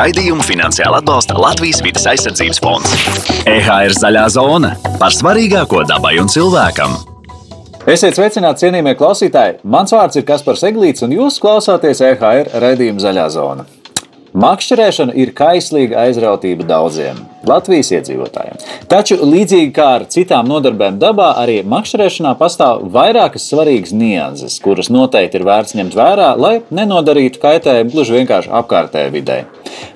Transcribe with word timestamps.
Raidījumu 0.00 0.40
finansiāli 0.40 0.96
atbalsta 0.96 1.34
Latvijas 1.36 1.82
vidas 1.84 2.06
aizsardzības 2.08 2.60
fonds. 2.64 2.92
EHR 3.50 3.92
zaļā 3.92 4.22
zona 4.32 4.70
par 4.96 5.12
svarīgāko 5.12 5.82
dabai 5.90 6.14
un 6.22 6.30
cilvēkam. 6.32 6.94
Esiet 7.84 8.16
sveicināti, 8.16 8.62
cienījamie 8.62 8.94
klausītāji! 8.96 9.58
Mans 9.74 9.92
vārds 9.92 10.16
ir 10.16 10.24
Kaspars 10.30 10.64
Eglīts, 10.70 11.04
un 11.04 11.12
jūs 11.18 11.36
klausāties 11.42 12.00
EHR 12.06 12.48
raidījuma 12.64 13.04
zaļā 13.04 13.26
zona. 13.34 13.66
Makšķerēšana 14.30 15.16
ir 15.18 15.32
kaislīga 15.34 16.04
aizrautība 16.04 16.62
daudziem 16.68 17.18
Latvijas 17.50 17.88
iedzīvotājiem. 17.96 18.60
Taču, 18.88 19.16
līdzīgi 19.26 19.72
kā 19.74 19.88
ar 19.96 20.04
citām 20.12 20.46
nodarbēm 20.46 21.00
dabā, 21.02 21.32
arī 21.42 21.58
makšķerēšanā 21.66 22.36
pastāv 22.38 22.84
vairākas 22.94 23.48
svarīgas 23.50 23.90
nianses, 23.90 24.60
kuras 24.62 24.88
noteikti 24.92 25.40
ir 25.40 25.46
vērts 25.50 25.74
ņemt 25.80 25.98
vērā, 25.98 26.34
lai 26.38 26.60
nenodarītu 26.70 27.42
kaitējumu 27.42 27.96
gluži 27.96 28.20
vienkārši 28.20 28.54
apkārtējai 28.60 29.14
videi. 29.16 29.40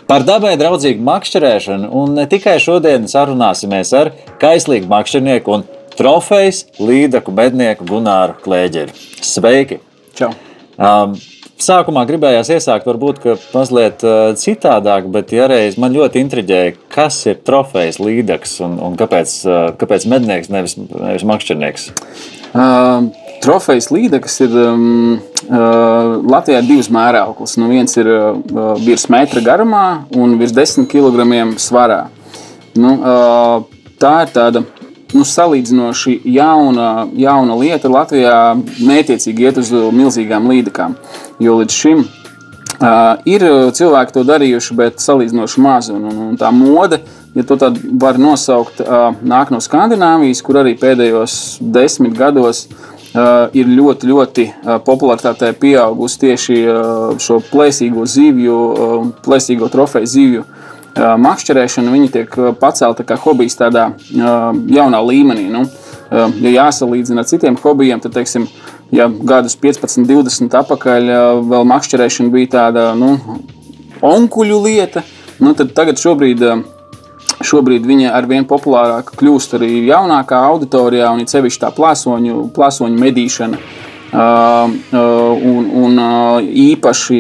Par 0.05 0.25
dabai 0.27 0.52
draudzīgu 0.61 1.00
makšķerēšanu 1.05 1.89
un 1.96 2.18
ne 2.18 2.26
tikai 2.29 2.58
šodien 2.61 3.07
sarunāsimies 3.08 3.93
ar 3.96 4.11
kaislīgu 4.43 4.90
makšķernieku 4.90 5.54
un 5.54 5.64
trofejas 5.96 6.64
līdaku 6.76 7.32
mednieku 7.32 7.86
Gunāru 7.89 8.36
Klēģeri. 8.45 8.93
Sveiki! 9.25 9.81
Čau! 10.18 10.35
Um, 10.76 11.17
Sākumā 11.64 12.03
gribējās 12.04 12.50
iesākt 12.50 12.85
varbūt 12.89 13.22
mazliet 13.54 14.03
uh, 14.04 14.35
citādāk, 14.36 15.07
bet 15.14 15.32
ja 15.32 15.46
reiz 15.48 15.79
man 15.81 15.95
ļoti 15.95 16.21
intriģēja, 16.21 16.75
kas 16.93 17.21
ir 17.31 17.39
trofejas 17.46 18.00
līdaks 18.03 18.59
un, 18.67 18.75
un 18.84 18.98
kāpēc, 19.00 19.36
uh, 19.46 19.68
kāpēc 19.81 20.04
mednieks, 20.11 20.50
nevis, 20.53 20.75
nevis 20.76 21.25
makšķernieks. 21.31 21.86
Uh, 22.53 23.07
trofejas 23.43 23.91
līdaks 23.93 24.41
ir 24.45 24.55
um, 24.59 25.19
uh, 25.49 26.17
Latvijā 26.31 26.63
divas 26.65 26.91
mērauklas. 26.93 27.57
Nu, 27.61 27.69
viens 27.73 27.97
ir 28.01 28.09
uh, 28.11 28.75
virs 28.81 29.09
metra 29.13 29.43
garumā 29.45 29.87
un 30.17 30.37
virs 30.41 30.55
10 30.57 30.89
kg 30.91 31.27
svarā. 31.61 32.07
Nu, 32.75 32.97
uh, 32.98 33.87
tā 34.01 34.15
ir 34.25 34.35
tāda 34.35 34.65
nu, 35.15 35.23
salīdzinoši 35.23 36.21
jauna, 36.35 37.07
jauna 37.17 37.59
lieta 37.61 37.91
Latvijā 37.93 38.39
mētiecīgi 38.83 39.48
iet 39.48 39.63
uz 39.63 39.73
milzīgām 39.73 40.48
līdekām. 40.51 40.97
Jo 41.43 41.59
līdz 41.61 41.75
šim 41.75 42.05
uh, 42.05 43.21
ir 43.29 43.45
cilvēki 43.75 44.17
to 44.17 44.25
darījuši, 44.27 44.79
bet 44.79 45.05
salīdzinoši 45.05 45.63
maz. 45.63 45.93
Un, 45.95 46.09
un, 46.11 46.25
un 46.31 46.41
tā 46.41 46.51
mode, 46.55 47.03
ja 47.35 47.47
to 47.47 47.59
tā 47.61 47.71
var 48.01 48.19
nosaukt, 48.19 48.83
uh, 48.83 49.13
nāk 49.23 49.55
no 49.55 49.63
Skandināvijas, 49.63 50.43
kur 50.43 50.63
arī 50.65 50.75
pēdējos 50.81 51.39
desmit 51.75 52.19
gados 52.19 52.67
Uh, 52.71 52.94
ir 53.15 53.69
ļoti, 53.70 54.09
ļoti 54.11 54.45
uh, 54.51 54.77
popularitātē 54.83 55.53
pieaugusi 55.61 56.20
tieši 56.25 56.57
uh, 56.67 56.79
šo 57.23 57.39
plēsīgo 57.51 58.07
zivju, 58.11 58.57
uh, 58.59 59.09
plēsīgo 59.25 59.70
trofeju 59.73 60.11
zivju 60.11 60.47
makšķerēšana 60.95 61.91
viņi 61.91 62.09
tiek 62.15 62.37
pacelta 62.61 63.03
kā 63.03 63.17
hobijs 63.19 63.57
tādā 63.59 63.89
jaunā 64.15 65.01
līmenī. 65.03 65.48
Nu, 65.51 65.65
ja 66.12 66.53
jāsalīdzina 66.53 67.25
ar 67.25 67.27
citiem 67.27 67.57
hobijiem, 67.59 67.98
tad, 67.98 68.15
teiksim, 68.15 68.47
ja 68.95 69.09
gadus 69.11 69.57
15, 69.59 70.07
20 70.07 70.55
atpakaļ 70.61 71.11
vēl 71.51 71.67
makšķerēšana 71.73 72.31
bija 72.31 72.53
tāda 72.53 72.87
nu, 72.95 73.17
onkuļu 74.07 74.61
lieta, 74.69 75.03
nu, 75.42 75.57
tad 75.59 75.75
tagad 75.75 75.98
šobrīd. 75.98 76.47
Šobrīd 77.43 77.87
viņa 77.87 78.13
ar 78.15 78.29
vien 78.31 78.47
populārāka 78.47 79.17
kļūst 79.19 79.57
arī 79.59 79.73
jaunākā 79.89 80.39
auditorijā, 80.53 81.11
un 81.11 81.27
sevišķi 81.27 81.65
tā 81.65 81.73
plāsoņu, 81.75 82.45
plāsoņu 82.55 83.01
medīšana. 83.01 83.59
Uh, 83.59 83.91
Uh, 84.15 84.71
uh, 84.93 85.43
un, 85.43 85.65
un 85.75 85.97
uh, 85.99 86.37
īpaši 86.39 87.17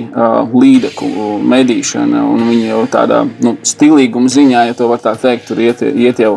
līdeku 0.54 1.08
medīšana. 1.42 2.20
Viņa 2.38 2.68
jau 2.68 2.82
tādā 2.92 3.24
nu, 3.42 3.56
stilīguma 3.66 4.30
ziņā, 4.30 4.60
ja 4.68 4.76
tā 4.78 4.86
var 4.86 5.02
tā 5.02 5.16
teikt, 5.18 5.48
tur 5.48 5.58
iet, 5.58 5.82
iet 5.82 6.22
jau 6.22 6.36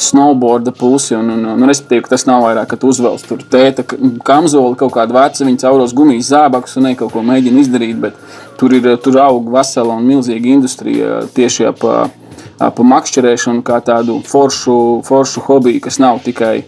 snowboarda 0.00 0.72
pusi. 0.72 1.12
Un, 1.18 1.28
un, 1.34 1.44
un, 1.52 1.66
respektīvi, 1.68 2.08
tas 2.08 2.24
nav 2.24 2.40
vairāk, 2.46 2.70
ka 2.70 2.78
tu 2.80 2.88
uzvelc 2.88 3.26
tur 3.28 3.44
tēta 3.52 3.84
kamzoli, 4.24 4.78
kaut 4.80 4.94
kādu 4.96 5.18
vecu, 5.18 5.44
viņa 5.44 5.66
cauros 5.66 5.92
gumijas 5.92 6.32
zābakus 6.32 6.80
un 6.80 6.88
ne 6.88 6.94
kaut 6.96 7.12
ko 7.12 7.26
mēģina 7.28 7.60
izdarīt. 7.66 8.00
Bet 8.06 8.16
tur 8.56 8.78
ir 8.78 8.88
tur 9.04 9.20
aug 9.26 9.52
vesela 9.58 9.98
un 9.98 10.08
milzīga 10.08 10.54
industrija 10.54 11.18
tieši 11.36 11.68
ap, 11.68 11.84
ap 12.58 12.80
makšķerēšanu 12.82 13.62
kā 13.66 13.78
tādu 13.86 14.18
foršu, 14.26 14.76
foršu 15.06 15.44
hobiju, 15.46 15.82
kas 15.84 16.00
nav 16.02 16.22
tikai 16.24 16.62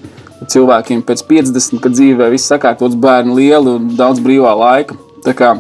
cilvēkiem 0.49 1.03
pēc 1.07 1.25
50, 1.29 1.81
kad 1.83 1.95
dzīvē 1.97 2.31
viss 2.33 2.49
sakārtots, 2.51 2.97
bērni 2.97 3.37
lieli 3.37 3.75
un 3.77 3.91
daudz 3.99 4.23
brīvā 4.25 4.55
laika. 4.57 4.97
Tā 5.25 5.35
kā, 5.37 5.53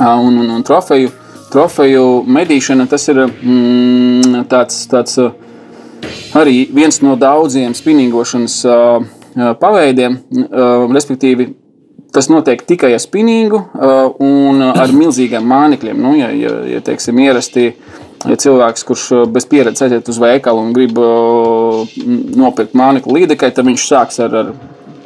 un, 0.00 0.38
un, 0.40 0.46
un 0.56 0.64
trofeju, 0.64 1.12
trofeju 1.52 2.04
medīšana 2.30 2.88
tas 2.88 3.08
ir 3.12 3.24
mm, 3.26 4.46
tāds, 4.50 4.84
tāds 4.90 5.18
arī 6.38 6.62
viens 6.72 7.02
no 7.04 7.16
daudziem 7.20 7.74
spinīgošanas 7.76 8.60
paveidiem, 9.60 10.20
respektīvi. 10.94 11.54
Tas 12.10 12.26
notiek 12.26 12.64
tikai 12.66 12.88
ar 12.96 12.98
spinīgu 12.98 13.58
un 14.26 14.64
ar 14.66 14.90
milzīgiem 14.90 15.44
mānekļiem. 15.46 16.00
Nu, 16.02 16.16
ja, 16.18 16.32
ja, 16.34 16.56
ja 16.66 16.80
teiksim, 16.82 17.20
ierasti 17.22 17.68
Ja 18.28 18.36
cilvēks, 18.36 18.84
kurš 18.84 19.06
uh, 19.14 19.22
bez 19.32 19.46
pieredzes 19.48 19.86
aiziet 19.86 20.08
uz 20.12 20.18
veikalu 20.20 20.66
un 20.66 20.74
grib 20.76 20.98
uh, 21.00 21.86
nopirkt 22.36 22.76
mānekļu 22.76 23.16
līdekai, 23.16 23.52
tad 23.56 23.68
viņš 23.68 23.86
sāks 23.86 24.20
ar, 24.20 24.34
ar 24.42 24.50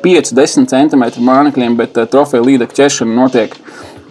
5-10 0.04 0.66
cm 0.72 1.04
mānekļiem, 1.25 1.76
bet 1.78 2.00
uh, 2.00 2.08
trofeja 2.10 2.42
līdeka 2.42 2.75
ķeršana 2.80 3.14
notiek 3.14 3.54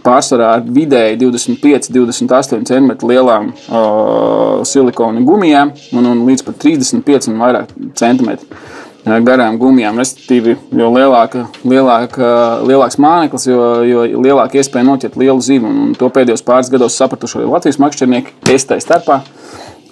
pārsvarā 0.03 0.53
ar 0.57 0.63
vidēji 0.63 1.19
25-28 1.21 2.63
cm 2.69 2.93
lielām 3.07 3.51
uh, 3.53 4.63
silikona 4.67 5.23
gumijām 5.23 5.73
un, 5.95 6.07
un 6.11 6.23
līdz 6.27 6.47
pat 6.47 6.59
35 6.63 7.31
un 7.31 7.43
vairāk 7.43 7.75
centimetru 7.99 8.63
garām 9.05 9.57
gumijām. 9.59 9.99
Respektīvi, 9.99 10.55
jo 10.79 10.89
lielāka, 10.93 11.47
lielāka, 11.67 12.29
lielāks 12.67 12.99
mākslinieks, 13.01 13.47
jo, 13.49 13.61
jo 13.87 14.23
lielāka 14.23 14.59
iespēja 14.59 14.87
noķert 14.87 15.17
lielu 15.19 15.43
zivu. 15.43 15.69
Un, 15.69 15.95
to 15.99 16.09
pēdējos 16.13 16.45
pāris 16.47 16.71
gados 16.73 16.97
sapratuši 16.99 17.41
arī 17.41 17.49
Latvijas 17.51 17.79
makšķernieki, 17.83 18.37
es 18.53 18.67
tai 18.69 18.79
starpā. 18.83 19.21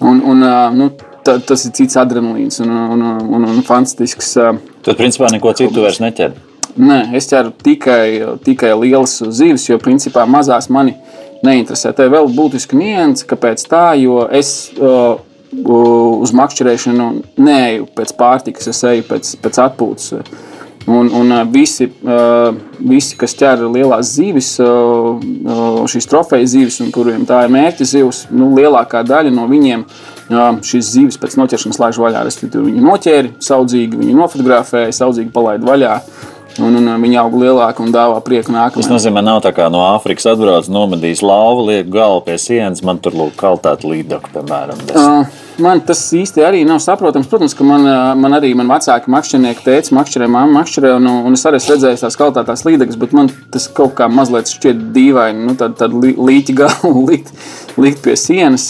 Un, 0.02 0.22
un, 0.26 0.46
nu, 0.76 0.88
ta, 1.24 1.36
tas 1.38 1.66
ir 1.68 1.74
cits 1.76 1.98
adrenalīns 2.00 2.62
un, 2.64 2.72
un, 2.96 3.04
un, 3.28 3.50
un 3.50 3.66
fantastisks. 3.66 4.32
Tad, 4.34 4.96
principā, 4.98 5.30
neko 5.32 5.52
citu 5.58 5.84
vairs 5.84 6.00
neķer. 6.02 6.38
Nē, 6.80 7.02
es 7.18 7.28
ķeru 7.28 7.52
tikai, 7.60 8.38
tikai 8.46 8.72
lielas 8.80 9.18
zivis, 9.28 9.68
jo 9.68 9.76
principā 9.82 10.24
mazās 10.24 10.70
mani 10.72 10.96
neinteresē. 11.44 11.92
Tā 11.92 12.06
ir 12.06 12.14
vēl 12.14 12.30
būtiska 12.32 12.78
nianse, 12.78 13.26
kāpēc 13.28 13.66
tā, 13.68 13.90
jo 14.00 14.24
es. 14.32 14.72
Uh, 14.78 15.20
uz 15.52 16.32
makšķerēšanu 16.36 17.10
neeju 17.42 17.90
pēc 17.96 18.14
pārtikas, 18.18 18.70
es 18.72 18.82
eju 18.88 19.04
pēc, 19.10 19.36
pēc 19.42 19.60
atpūtas. 19.66 20.24
Un, 20.90 21.12
un 21.14 21.30
visi, 21.52 21.86
visi, 22.82 23.16
kas 23.18 23.36
ķer 23.38 23.60
lielās 23.70 24.16
zivis, 24.16 24.56
šīs 25.92 26.08
trofejas 26.10 26.50
zivis, 26.56 26.80
un 26.82 26.90
kuriem 26.94 27.22
tā 27.28 27.44
ir 27.44 27.52
mērķa 27.54 27.86
zivs, 27.86 28.24
nu, 28.34 28.50
lielākā 28.56 29.04
daļa 29.06 29.30
no 29.34 29.46
viņiem 29.50 29.84
šīs 30.66 30.90
zivis 30.96 31.20
pēc 31.22 31.36
noķeršanas 31.38 31.78
laiž 31.84 32.00
vaļā. 32.02 32.24
Respektīvi, 32.26 32.72
viņi 32.72 32.82
noķēra 32.88 33.32
saudzīgi, 33.46 34.00
viņi 34.00 34.18
nofotografēja, 34.18 34.94
saudzīgi 34.98 35.30
palaida 35.34 35.68
vaļā. 35.68 35.96
Un, 36.60 36.76
un 36.76 36.88
viņi 37.00 37.16
aug 37.22 37.36
lielāki 37.40 37.80
un 37.84 37.92
dāvā 37.94 38.18
prieku 38.24 38.52
nākamajai. 38.52 38.82
Tas 38.84 38.90
nozīmē, 38.92 39.22
nav 39.24 39.40
tā 39.44 39.54
kā 39.56 39.70
no 39.72 39.80
Āfrikas 39.94 40.26
atbrauc, 40.34 40.68
nomedīs 40.72 41.22
lauvu, 41.24 41.68
liek 41.70 41.88
galvu 41.92 42.26
pie 42.26 42.36
sienas, 42.40 42.82
man 42.84 43.00
tur 43.00 43.16
lūk 43.16 43.38
kaltēt 43.40 43.86
līdaku, 43.88 44.34
piemēram. 44.34 44.82
Uh, 44.92 45.40
man 45.64 45.80
tas 45.86 46.02
īsti 46.16 46.44
arī 46.44 46.62
nav 46.68 46.82
saprotams. 46.84 47.30
Protams, 47.30 47.56
ka 47.56 47.64
man, 47.66 47.86
man 48.20 48.36
arī 48.36 48.52
man 48.58 48.68
vecāki 48.72 49.12
makšķernieki 49.12 49.64
teica, 49.64 49.94
makšķerē, 49.96 50.28
mamma 50.28 50.60
makšķerē, 50.60 50.92
un, 50.98 51.08
un 51.30 51.38
es 51.38 51.46
arī 51.48 51.60
esmu 51.62 51.76
redzējis 51.76 52.04
tās 52.04 52.20
kaltētās 52.20 52.66
līdekas, 52.68 53.00
bet 53.00 53.16
man 53.16 53.32
tas 53.54 53.68
kaut 53.72 53.96
kā 53.98 54.10
mazliet 54.12 54.52
šķiet 54.52 54.86
dīvaini, 54.96 55.46
nu 55.48 55.56
tad, 55.60 55.78
tad 55.80 55.96
līķi 55.96 56.56
galvu 56.60 57.06
likt, 57.08 57.32
likt 57.80 58.02
pie 58.04 58.16
sienas. 58.18 58.68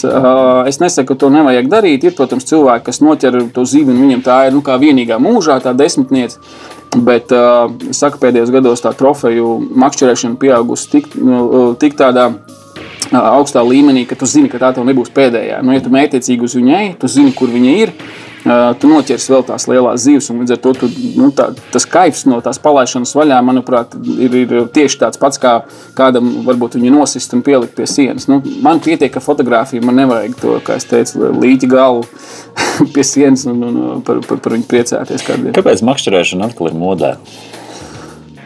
Es 0.69 0.79
nesaku, 0.81 1.13
ka 1.13 1.19
to 1.23 1.31
nevajag 1.33 1.69
darīt. 1.71 2.07
Ir, 2.07 2.15
protams, 2.17 2.47
cilvēki, 2.49 2.87
kas 2.87 3.01
noķer 3.03 3.39
to 3.55 3.65
zīvi, 3.67 3.93
un 3.93 4.01
viņam 4.05 4.23
tā 4.25 4.39
ir 4.47 4.55
nu, 4.55 4.63
vienīgā 4.63 5.19
mūžā, 5.21 5.59
tā 5.63 5.75
desmitniece. 5.77 6.39
Bet 6.93 7.31
saku, 7.95 8.19
pēdējos 8.21 8.51
gados 8.53 8.83
tā 8.83 8.93
trofeju 8.97 9.55
makšķerēšana 9.81 10.37
pieaugusi 10.41 10.91
tik, 10.91 11.15
nu, 11.17 11.73
tik 11.81 11.97
tādā 11.97 12.29
augstā 13.13 13.61
līmenī, 13.65 14.05
ka 14.09 14.17
tu 14.17 14.29
zini, 14.29 14.49
ka 14.49 14.61
tā 14.61 14.73
tev 14.75 14.85
nebūs 14.87 15.11
pēdējā. 15.13 15.61
Nu, 15.65 15.73
ja 15.75 15.81
tu 15.83 15.91
mētiecīgi 15.93 16.45
uz 16.45 16.55
viņai, 16.57 16.85
tu 17.01 17.09
zini, 17.11 17.33
kur 17.35 17.51
viņa 17.53 17.73
ir 17.81 17.93
tu 18.43 18.89
noķers 18.91 19.25
vēl 19.31 19.45
tās 19.47 19.65
lielās 19.71 20.03
zivs. 20.03 20.29
Līdz 20.33 20.55
ar 20.55 20.61
to 20.63 20.73
tu, 20.81 20.89
nu, 21.19 21.29
tā, 21.35 21.49
tas 21.73 21.85
kaifs 21.89 22.25
no 22.27 22.39
tās 22.43 22.59
palaišanas 22.63 23.15
vaļā, 23.15 23.39
manuprāt, 23.45 23.95
ir, 24.17 24.35
ir 24.43 24.53
tieši 24.73 24.99
tāds 25.05 25.21
pats, 25.21 25.39
kā 25.41 25.53
kādam 25.97 26.29
varbūt 26.47 26.77
viņu 26.79 26.91
nosist 26.97 27.35
un 27.37 27.43
pielikt 27.45 27.75
pie 27.77 27.87
sienas. 27.89 28.27
Nu, 28.31 28.41
man 28.65 28.83
pietiek, 28.83 29.11
ka 29.13 29.23
fotografija 29.23 29.83
man 29.85 30.01
nevajag 30.01 30.37
to, 30.41 30.57
kā 30.65 30.77
es 30.81 30.87
teicu, 30.89 31.31
līķi 31.39 31.71
galvu 31.71 32.05
pie 32.95 33.07
sienas 33.07 33.47
un, 33.49 33.63
un 33.63 34.05
par, 34.05 34.19
par, 34.27 34.43
par 34.43 34.57
viņu 34.57 34.69
priecāties. 34.69 35.23
Kādien. 35.23 35.55
Kāpēc 35.55 35.85
makšķerēšana 35.87 36.51
atkal 36.51 36.71
ir 36.73 36.79
modē? 36.79 37.15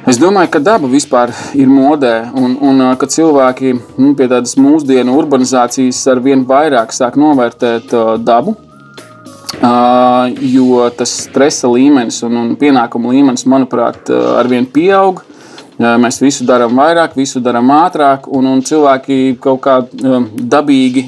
Es 0.08 0.16
domāju, 0.16 0.48
ka 0.54 0.62
daba 0.64 0.88
vispār 0.88 1.34
ir 1.58 1.68
modē, 1.68 2.30
un, 2.38 2.54
un 2.64 2.84
ka 2.96 3.10
cilvēki 3.12 3.74
nu, 4.00 4.14
pie 4.16 4.30
tādas 4.32 4.54
mūsdienu 4.56 5.18
urbanizācijas 5.20 6.00
ar 6.14 6.22
vien 6.24 6.46
vairāk 6.48 6.96
sāk 6.96 7.18
novērtēt 7.20 7.92
dabu. 8.24 8.56
Uh, 9.48 10.28
jo 10.44 10.84
tas 10.92 11.14
stresa 11.24 11.70
līmenis 11.72 12.20
un, 12.28 12.36
un 12.36 12.54
pienākumu 12.60 13.14
līmenis, 13.16 13.48
manuprāt, 13.50 14.12
arvien 14.12 14.68
pieaug. 14.68 15.24
Mēs 15.78 16.18
visu 16.24 16.46
darām 16.46 16.74
vairāk, 16.78 17.14
visu 17.16 17.40
darām 17.44 17.70
ātrāk, 17.70 18.26
un, 18.34 18.48
un 18.50 18.64
cilvēki 18.66 19.38
kaut 19.42 19.62
kā 19.62 19.76
dabīgi 19.94 21.04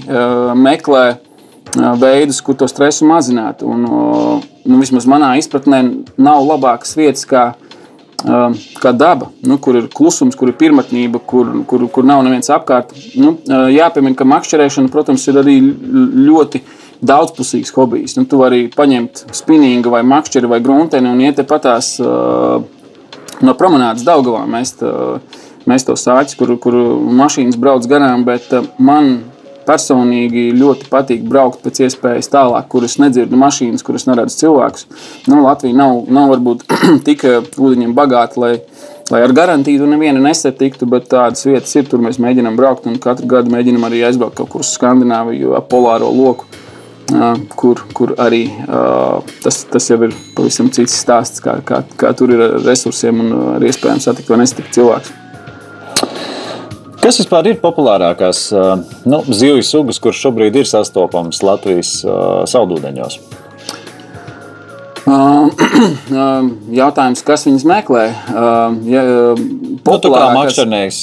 meklē 0.53 1.05
veidus, 1.99 2.41
kur 2.45 2.57
to 2.57 2.67
stresu 2.69 3.07
mazināt. 3.09 3.63
Un, 3.65 3.87
nu, 3.89 4.77
vismaz 4.77 5.09
manā 5.09 5.33
izpratnē 5.41 5.81
nav 6.21 6.45
labākas 6.45 6.93
vietas, 6.99 7.25
kā 7.29 7.49
kā 8.19 8.91
daba, 8.91 9.29
nu, 9.47 9.57
kur 9.63 9.77
ir 9.79 9.87
klusums, 9.95 10.35
kur 10.35 10.49
ir 10.51 10.57
pirmotnība, 10.59 11.21
kur, 11.25 11.51
kur, 11.67 11.85
kur 11.93 12.03
nav 12.03 12.23
neviens 12.25 12.51
apkārt. 12.51 12.91
Nu, 13.15 13.37
jāpiemina, 13.47 14.17
ka 14.17 14.27
makšķerēšana, 14.27 14.91
protams, 14.91 15.23
ir 15.31 15.39
arī 15.39 15.55
ļoti 16.27 16.61
daudzpusīgs 17.05 17.71
hobijs. 17.75 18.17
Nu, 18.19 18.25
tu 18.27 18.39
vari 18.41 18.67
paņemt 18.75 19.25
spinningu 19.35 19.93
vai 19.93 20.03
makšķeri 20.07 20.51
vai 20.51 20.59
grunteni 20.63 21.09
un 21.11 21.21
iet 21.23 21.39
patās 21.47 21.95
uh, 22.03 22.59
no 23.45 23.55
promenādes 23.59 24.05
Daugavā. 24.07 24.43
Mēs, 24.49 24.75
tā, 24.81 24.93
mēs 25.69 25.87
to 25.87 25.95
sāķi, 25.99 26.39
kur, 26.39 26.55
kur 26.61 26.79
mašīnas 27.21 27.59
brauc 27.59 27.87
garām, 27.89 28.25
bet 28.27 28.51
uh, 28.55 28.67
man 28.77 29.19
personīgi 29.69 30.49
ļoti 30.57 30.89
patīk 30.89 31.25
braukt 31.29 31.61
pēc 31.63 31.83
iespējas 31.85 32.31
tālāk, 32.33 32.67
kur 32.71 32.85
es 32.87 32.97
nedzirdu 33.01 33.37
mašīnas, 33.39 33.85
kuras 33.85 34.07
neredzu 34.09 34.43
cilvēkus. 34.43 34.87
Nu, 35.29 35.43
Latvija 35.45 35.77
nav, 35.77 36.05
nav 36.09 36.31
varbūt 36.33 36.65
tik 37.07 37.25
ūdeņiem 37.29 37.93
bagāta, 37.97 38.41
lai, 38.41 38.53
lai 39.13 39.21
ar 39.25 39.35
garantiju 39.35 39.89
nevienu 39.89 40.23
nesatiktu, 40.25 40.89
bet 40.89 41.09
tādas 41.13 41.45
vietas 41.47 41.75
ir, 41.77 41.85
tur 41.91 42.01
mēs 42.03 42.21
mēģinām 42.21 42.57
braukt 42.59 42.89
un 42.89 42.97
katru 43.01 43.29
gadu 43.29 43.53
mēģinām 43.53 43.85
arī 43.89 44.01
aizbraukt 44.09 44.39
kaut 44.41 44.51
kur 44.55 44.65
uz 44.65 44.73
Skandināviju, 44.73 45.53
ap 45.59 45.69
polāro 45.71 46.09
loku. 46.13 46.49
Kur, 47.57 47.81
kur 47.95 48.13
arī 48.21 48.43
tas, 49.43 49.63
tas 49.71 49.89
jau 49.89 49.97
ir 50.05 50.13
pavisam 50.37 50.69
cits 50.73 50.97
stāsts, 51.01 51.41
kā, 51.43 51.57
kā, 51.65 51.81
kā 51.97 52.11
tur 52.17 52.33
ir 52.35 52.43
resursiem 52.65 53.23
un 53.23 53.33
ar 53.55 53.65
iespējām 53.65 54.01
satikt 54.03 54.29
vai 54.29 54.41
nesatikt 54.43 54.75
cilvēkus. 54.77 55.15
Kas 56.99 57.17
vispār 57.21 57.47
ir 57.49 57.59
populārākās 57.61 58.49
nu, 59.07 59.21
zivju 59.31 59.63
sugas, 59.65 60.01
kuras 60.03 60.19
šobrīd 60.19 60.59
ir 60.59 60.67
sastopamas 60.69 61.39
Latvijas 61.47 61.93
saldūdeņos? 62.51 63.19
Jautājums, 66.81 67.23
kas 67.25 67.45
viņas 67.47 67.65
meklē? 67.65 68.03
Ja, 68.89 69.03
nu, 69.85 69.95
tā 70.03 70.11
kā 70.13 70.25
makšķernieks, 70.35 70.99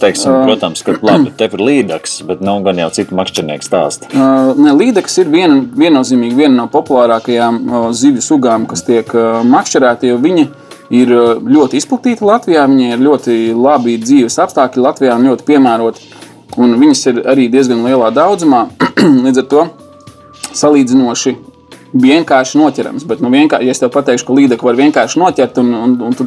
teiksim, 0.00 0.34
protams, 0.46 0.82
ka 0.86 0.96
labi, 1.04 1.32
te 1.36 1.48
ir 1.50 1.62
līdaks, 1.62 2.18
bet 2.28 2.42
nav 2.44 2.62
gan 2.66 2.80
jau 2.82 2.88
citu 2.94 3.16
makšķernieku 3.18 3.66
stāstu. 3.66 4.10
Ne, 4.12 4.74
līdaks 4.78 5.20
ir 5.22 5.30
viena, 5.32 5.60
viennozīmīgi 5.84 6.38
viena 6.38 6.62
no 6.62 6.66
populārākajām 6.72 7.62
zivju 7.96 8.24
sugām, 8.24 8.66
kas 8.70 8.86
tiek 8.88 9.12
makšķerēta, 9.48 10.10
jo 10.10 10.20
viņi 10.22 10.48
ir 10.92 11.12
uh, 11.14 11.36
ļoti 11.40 11.80
izplatīta 11.80 12.26
Latvijā. 12.28 12.66
Viņai 12.68 12.90
ir 12.94 13.04
ļoti 13.06 13.36
labi 13.56 13.96
dzīves 14.02 14.38
apstākļi 14.44 14.84
Latvijā 14.84 15.16
un 15.16 15.30
ļoti 15.30 15.48
piemēroti. 15.48 16.10
Un 16.60 16.76
viņas 16.80 17.06
ir 17.08 17.22
arī 17.32 17.48
diezgan 17.52 17.84
lielā 17.86 18.10
daudzumā. 18.14 18.66
Līdz 19.26 19.42
ar 19.44 19.48
to 19.48 19.64
salīdzinoši 20.52 21.36
vienkārši 21.92 22.58
noķerams. 22.60 23.04
Bet, 23.08 23.20
nu, 23.24 23.30
vienkārši, 23.32 23.68
ja 23.68 23.74
es 23.74 23.82
tev 23.82 23.92
pateikšu, 23.94 24.26
ka 24.28 24.36
līdekli 24.36 24.68
var 24.68 24.78
vienkārši 24.78 25.20
noķert, 25.20 25.60
un, 25.62 25.72
un, 25.76 25.96
un 26.08 26.16
tu 26.16 26.26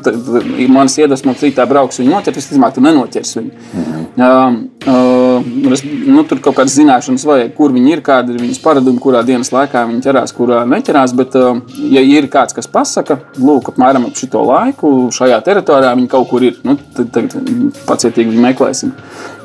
manas 0.72 0.98
iedvesmas 1.00 1.42
rītā 1.44 1.66
brauks 1.70 2.02
viņu 2.02 2.14
noķert, 2.14 2.40
visticamāk, 2.40 2.76
tu 2.76 2.84
nenoķers 2.86 3.36
viņu. 3.40 3.54
Mhm. 3.74 4.06
Uh, 4.16 4.54
uh, 4.88 5.74
es, 5.76 5.82
nu, 5.84 6.22
tur 6.30 6.40
kaut 6.40 6.56
kādas 6.60 6.78
zināšanas 6.78 7.26
vajag, 7.28 7.50
kur 7.58 7.74
viņi 7.76 7.98
ir, 7.98 8.04
kāda 8.06 8.32
ir 8.32 8.40
viņas 8.40 8.62
paradumi, 8.64 9.02
kurā 9.04 9.26
dienas 9.28 9.52
laikā 9.52 9.82
viņi 9.90 10.06
ķerās, 10.06 10.36
kurā 10.38 10.62
neķerās. 10.72 11.16
Bet, 11.20 11.36
uh, 11.36 11.60
ja 11.92 12.04
ir 12.06 12.30
kāds, 12.32 12.56
kas 12.56 12.70
pasaka, 12.72 13.20
lūk, 13.42 13.74
apmēram 13.74 14.08
ap 14.08 14.16
šo 14.16 14.46
laiku 14.46 14.94
šajā 15.16 15.42
teritorijā 15.44 15.96
viņi 15.98 16.12
kaut 16.12 16.30
kur 16.32 16.48
ir, 16.48 16.62
nu, 16.64 16.78
tad, 16.96 17.12
tad 17.16 17.36
pacietīgi 17.90 18.32
viņi 18.32 18.48
meklēsim. 18.48 18.96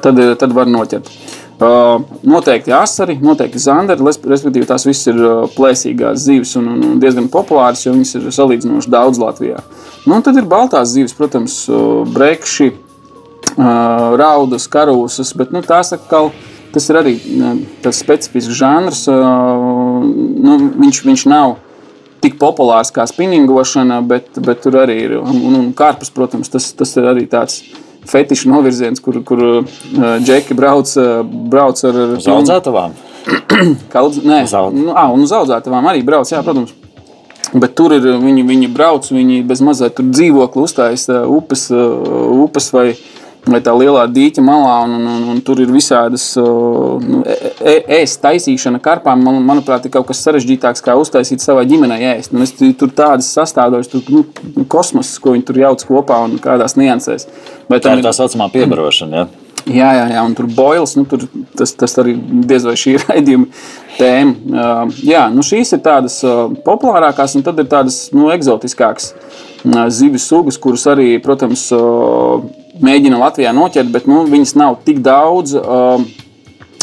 Tad, 0.04 0.22
tad 0.40 0.54
var 0.56 0.70
noķert. 0.70 1.10
Uh, 1.60 2.00
noteikti 2.24 2.72
asari, 2.72 3.18
noteikti 3.20 3.60
zandari, 3.60 4.00
respektīvi 4.00 4.64
tās 4.64 4.86
visas 4.88 5.10
ir 5.10 5.18
uh, 5.20 5.42
plēsīgās 5.52 6.22
zivis 6.24 6.54
un, 6.56 6.70
un 6.72 6.94
diezgan 7.02 7.26
populāras, 7.28 7.82
jo 7.84 7.92
viņas 7.92 8.14
ir 8.16 8.28
salīdzinoši 8.32 8.88
daudz 8.88 9.20
Latvijā. 9.20 9.60
Nu, 10.08 10.22
tad 10.24 10.38
ir 10.40 10.48
baltās 10.48 10.94
zivis, 10.94 11.12
protams, 11.18 11.66
uh, 11.68 12.00
brekši, 12.08 12.70
raudas, 13.60 14.68
karūsas, 14.70 15.34
bet 15.36 15.52
nu, 15.52 15.60
tās 15.66 15.92
atkal. 15.92 16.30
Tas 16.70 16.86
ir 16.86 17.00
arī 17.00 17.12
tas 17.82 17.98
specifisks 17.98 18.54
žanrs. 18.54 19.00
Nu, 19.10 20.56
viņš, 20.78 21.00
viņš 21.02 21.24
nav 21.28 21.56
tik 22.22 22.36
populārs 22.38 22.92
kā 22.94 23.04
spinningošana, 23.10 23.98
bet, 24.06 24.38
bet 24.44 24.62
tur 24.62 24.78
arī 24.84 25.00
ir. 25.08 25.16
Un, 25.18 25.40
un, 25.48 25.56
un 25.58 25.70
karpus, 25.76 26.12
protams, 26.14 26.52
tas, 26.52 26.70
tas 26.78 26.94
ir 27.00 27.08
arī 27.10 27.26
tāds 27.30 27.58
fetišu 28.08 28.50
novirziens, 28.50 29.00
kur, 29.02 29.20
kur 29.26 29.42
uh, 29.44 29.80
džeki 30.24 30.56
brauc, 30.58 30.92
uh, 31.00 31.20
brauc 31.24 31.80
ar 31.84 32.00
zaudzētavām. 32.22 32.96
Kaudz, 33.94 34.22
nē, 34.24 34.44
Zaud. 34.48 34.76
nu, 34.76 34.94
à, 34.96 35.08
un 35.12 35.26
uz 35.26 35.32
zaudzētavām 35.34 35.90
arī 35.90 36.04
brauc, 36.06 36.30
jā, 36.32 36.40
protams. 36.46 36.72
Bet 37.50 37.74
tur 37.74 37.92
ir 37.96 38.04
viņi, 38.22 38.44
viņi 38.46 38.68
brauc, 38.70 39.08
viņi 39.10 39.40
bez 39.48 39.62
mazliet 39.66 39.96
tur 39.98 40.06
dzīvokli 40.06 40.62
uzstājas 40.62 41.08
upes, 41.26 41.66
upes 41.74 42.68
vai, 42.72 42.92
vai 43.48 43.60
tā 43.64 43.72
lielā 43.76 44.04
dīķa 44.10 44.42
malā, 44.44 44.74
un, 44.84 44.96
un, 44.98 45.06
un, 45.08 45.26
un 45.32 45.40
tur 45.44 45.62
ir 45.62 45.72
visādas 45.72 46.26
nu, 46.36 47.22
ēst 47.64 48.20
taisīšana 48.24 48.80
karpām. 48.84 49.22
Man, 49.24 49.40
manuprāt, 49.46 49.86
ir 49.86 49.94
kaut 49.94 50.08
kas 50.10 50.22
sarežģītāks, 50.26 50.84
kā 50.84 50.96
uztaisīt 51.00 51.44
savai 51.44 51.66
ģimenei 51.70 52.02
ēst. 52.14 52.34
Nu, 52.36 52.44
es, 52.44 52.54
tur 52.56 52.92
tādas 52.96 53.30
sastāvdaļas, 53.36 53.92
tur 53.92 54.10
nu, 54.12 54.24
kosmos, 54.70 55.12
ko 55.22 55.36
viņi 55.36 55.46
tur 55.48 55.62
jauc 55.62 55.86
kopā 55.88 56.20
un 56.26 56.40
kādās 56.42 56.76
niansēs. 56.80 57.28
Bet 57.70 57.86
tā 57.86 57.96
ir 57.96 58.04
tā 58.04 58.12
saucamā 58.16 58.50
piebarošana. 58.52 59.22
Ja? 59.22 59.46
Jā, 59.68 59.90
jā, 59.92 60.04
jā, 60.14 60.22
un 60.24 60.32
tur 60.36 60.46
boils, 60.48 60.94
nu, 60.96 61.04
tur, 61.08 61.26
tas, 61.58 61.74
tas 61.76 61.92
arī 62.00 62.14
diez 62.48 62.64
vai 62.64 62.76
šī 62.80 62.94
ir 62.96 63.04
raidījuma 63.10 63.48
tēma. 63.98 64.56
Jā, 65.04 65.26
nu, 65.34 65.44
šīs 65.46 65.74
ir 65.76 65.82
tādas 65.84 66.20
populārākās, 66.64 67.36
un 67.36 67.44
tad 67.46 67.60
ir 67.60 67.68
tādas 67.70 68.06
nu, 68.16 68.30
eksotiskākas 68.32 69.12
zivju 69.92 70.20
sugas, 70.22 70.56
kuras 70.60 70.86
arī, 70.88 71.12
protams, 71.22 71.66
mēģina 72.84 73.20
Latvijā 73.20 73.52
noķert, 73.56 73.90
bet 73.94 74.08
nu, 74.10 74.24
viņas 74.30 74.56
nav 74.60 74.78
tik 74.86 75.02
daudz, 75.04 75.56
uh, 75.58 76.02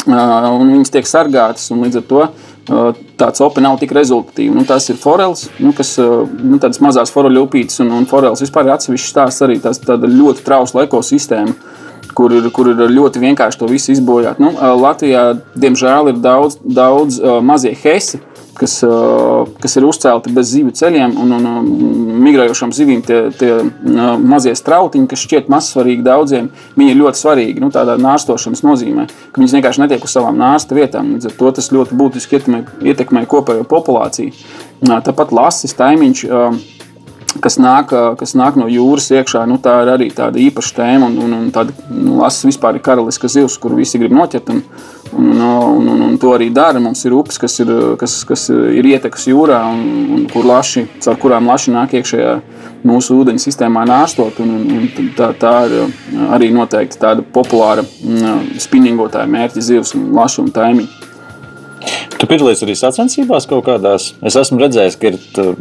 uh, 0.06 0.50
un 0.54 0.74
viņas 0.76 0.94
tiek 0.94 1.08
sargātas, 1.08 1.70
līdz 1.74 2.00
ar 2.00 2.06
to 2.10 2.22
uh, 2.24 3.02
tāds 3.20 3.42
opi 3.44 3.64
nav 3.64 3.78
tik 3.80 3.92
rezultatīvs. 3.96 4.54
Nu, 4.56 4.64
tas 4.68 4.88
ir 4.92 5.00
forels, 5.00 5.48
nu, 5.62 5.72
kas 5.76 5.96
nu, 5.98 6.60
tādas 6.62 6.80
mazas 6.84 7.12
foreļu 7.14 7.46
upītes, 7.48 7.80
un, 7.84 7.92
un 7.96 8.08
forels 8.10 8.44
vispār 8.44 8.68
ir 8.68 8.76
atsevišķs 8.76 9.12
stāsts 9.14 9.44
arī 9.46 9.58
tāda 9.64 10.10
ļoti 10.10 10.46
trausla 10.46 10.86
ekosistēma. 10.88 11.56
Kur 12.16 12.32
ir, 12.32 12.46
kur 12.54 12.70
ir 12.70 12.78
ļoti 12.88 13.20
vienkārši 13.20 13.58
to 13.60 13.66
visu 13.68 13.92
izbojāt. 13.92 14.38
Nu, 14.40 14.48
Latvijā, 14.80 15.36
diemžēl, 15.60 16.08
ir 16.10 16.22
daudz, 16.24 16.56
daudz 16.64 17.18
uh, 17.20 17.36
mazie 17.44 17.74
hesi, 17.76 18.18
kas, 18.58 18.74
kas 19.62 19.76
ir 19.78 19.86
uzcelti 19.88 20.32
bez 20.34 20.50
zivju 20.52 20.74
ceļiem 20.78 21.16
un, 21.22 21.34
un, 21.38 21.48
un 21.60 22.22
migrējošām 22.26 22.72
zivīm. 22.76 23.02
Tie, 23.06 23.20
tie 23.38 23.52
mazie 24.18 24.54
strautiņi, 24.58 25.08
kas 25.10 25.24
šķiet 25.24 25.50
mazsvarīgi 25.52 26.06
daudziem, 26.06 26.50
viņi 26.78 26.94
ir 26.94 27.00
ļoti 27.02 27.22
svarīgi. 27.22 27.62
Nu, 27.64 27.72
tādā 27.74 27.98
nārstošanas 28.00 28.64
nozīmē, 28.66 29.08
ka 29.32 29.42
viņas 29.42 29.58
vienkārši 29.58 29.84
netiek 29.84 30.08
uz 30.08 30.16
savām 30.16 30.40
nārsta 30.40 30.78
vietām. 30.78 31.14
Līdz 31.16 31.30
ar 31.30 31.38
to 31.38 31.52
tas 31.58 31.70
ļoti 31.74 31.98
būtiski 31.98 32.38
ietekmē, 32.38 32.64
ietekmē 32.92 33.24
kopējo 33.30 33.68
populāciju. 33.68 34.34
Tāpat 34.82 35.34
lasis, 35.34 35.76
taimiņš. 35.78 36.26
Kas 37.28 37.58
nāk, 37.60 37.92
kas 38.16 38.32
nāk 38.38 38.56
no 38.56 38.66
jūras 38.72 39.10
iekšā, 39.12 39.42
nu, 39.50 39.58
tā 39.60 39.74
ir 39.84 39.90
arī 39.92 40.06
tāda 40.16 40.40
īpaša 40.40 40.74
tēma. 40.78 41.10
Un, 41.10 41.18
un, 41.26 41.34
un 41.36 41.50
tāda 41.52 41.74
nu, 41.92 42.16
lasis 42.22 42.46
vispār 42.48 42.78
ir 42.78 42.84
karaliska 42.86 43.28
zivs, 43.28 43.58
kuru 43.60 43.76
visi 43.76 44.00
grib 44.00 44.14
noķert. 44.16 44.48
Un, 44.54 44.62
un, 45.12 45.28
un, 45.36 45.90
un, 45.92 46.00
un 46.06 46.14
to 46.20 46.32
arī 46.32 46.48
dara. 46.56 46.80
Mums 46.80 47.04
ir 47.04 47.12
upes, 47.18 47.36
kas 47.38 47.58
ir, 47.60 47.72
kas, 48.00 48.22
kas 48.28 48.46
ir 48.48 48.88
ietekas 48.94 49.28
jūrā, 49.28 49.60
un, 49.74 49.82
un 50.16 50.24
kur 50.32 50.48
laši, 50.48 50.86
caur 51.04 51.20
kurām 51.20 51.50
laši 51.52 51.74
nāk 51.76 51.98
iekšējā 52.00 52.32
mūsu 52.88 53.20
ūdeņu 53.20 53.44
sistēmā 53.44 53.84
nāstot. 53.92 54.40
Un, 54.40 54.56
un 54.78 55.12
tā, 55.18 55.34
tā 55.36 55.54
ir 55.68 56.24
arī 56.32 56.48
noteikti 56.56 57.02
tāda 57.04 57.26
populāra 57.36 57.84
spinningotāja 58.64 59.28
mērķa 59.28 59.68
zivs 59.68 59.92
un 60.00 60.08
lašu 60.16 60.46
un 60.46 60.56
taimiņu. 60.56 61.07
Tu 62.18 62.26
piedalījies 62.26 62.64
arī 62.64 62.74
sacensībās 62.78 63.46
kaut 63.46 63.62
kādās. 63.68 64.08
Es 64.26 64.36
esmu 64.38 64.58
redzējis, 64.62 64.96
ka 64.98 65.10
ir 65.12 65.18
tur, 65.36 65.52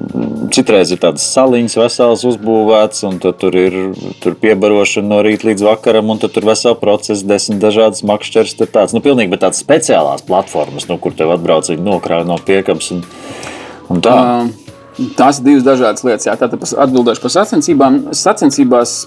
citreiz 0.56 0.92
ir 0.94 1.02
tādas 1.04 1.26
saliņas, 1.36 1.76
veselas 1.78 2.24
uzbūvētas, 2.28 3.04
un 3.06 3.20
tur 3.22 3.58
ir 3.58 3.78
tur 4.24 4.38
piebarošana 4.42 5.12
no 5.12 5.20
rīta 5.26 5.50
līdz 5.52 5.66
vakaram, 5.68 6.10
un 6.14 6.22
tur 6.24 6.48
vesela 6.50 6.78
procesa, 6.80 7.28
desmit 7.30 7.62
dažādas 7.62 8.02
makšķeres. 8.08 8.56
Tur 8.58 8.72
tāds, 8.74 8.96
nu, 8.98 9.04
pilnīgi, 9.06 9.32
bet 9.34 9.46
tādas 9.46 9.62
speciālās 9.62 10.26
platformas, 10.28 10.90
nu, 10.90 10.98
kur 11.02 11.14
tev 11.18 11.36
atbrauc, 11.36 11.70
nokrāja 11.78 12.26
no 12.28 12.40
piekabas 12.42 12.90
un, 12.96 13.04
un 13.94 14.02
tā. 14.06 14.18
Uh. 14.18 15.10
tās 15.20 15.42
ir 15.42 15.52
divas 15.52 15.68
dažādas 15.68 16.08
lietas. 16.08 16.30
Jā, 16.30 16.38
tātad 16.42 16.64
atbildēšu 16.88 17.26
par 17.28 17.36
sacensībām. 17.38 18.02
Sacensībās 18.18 19.04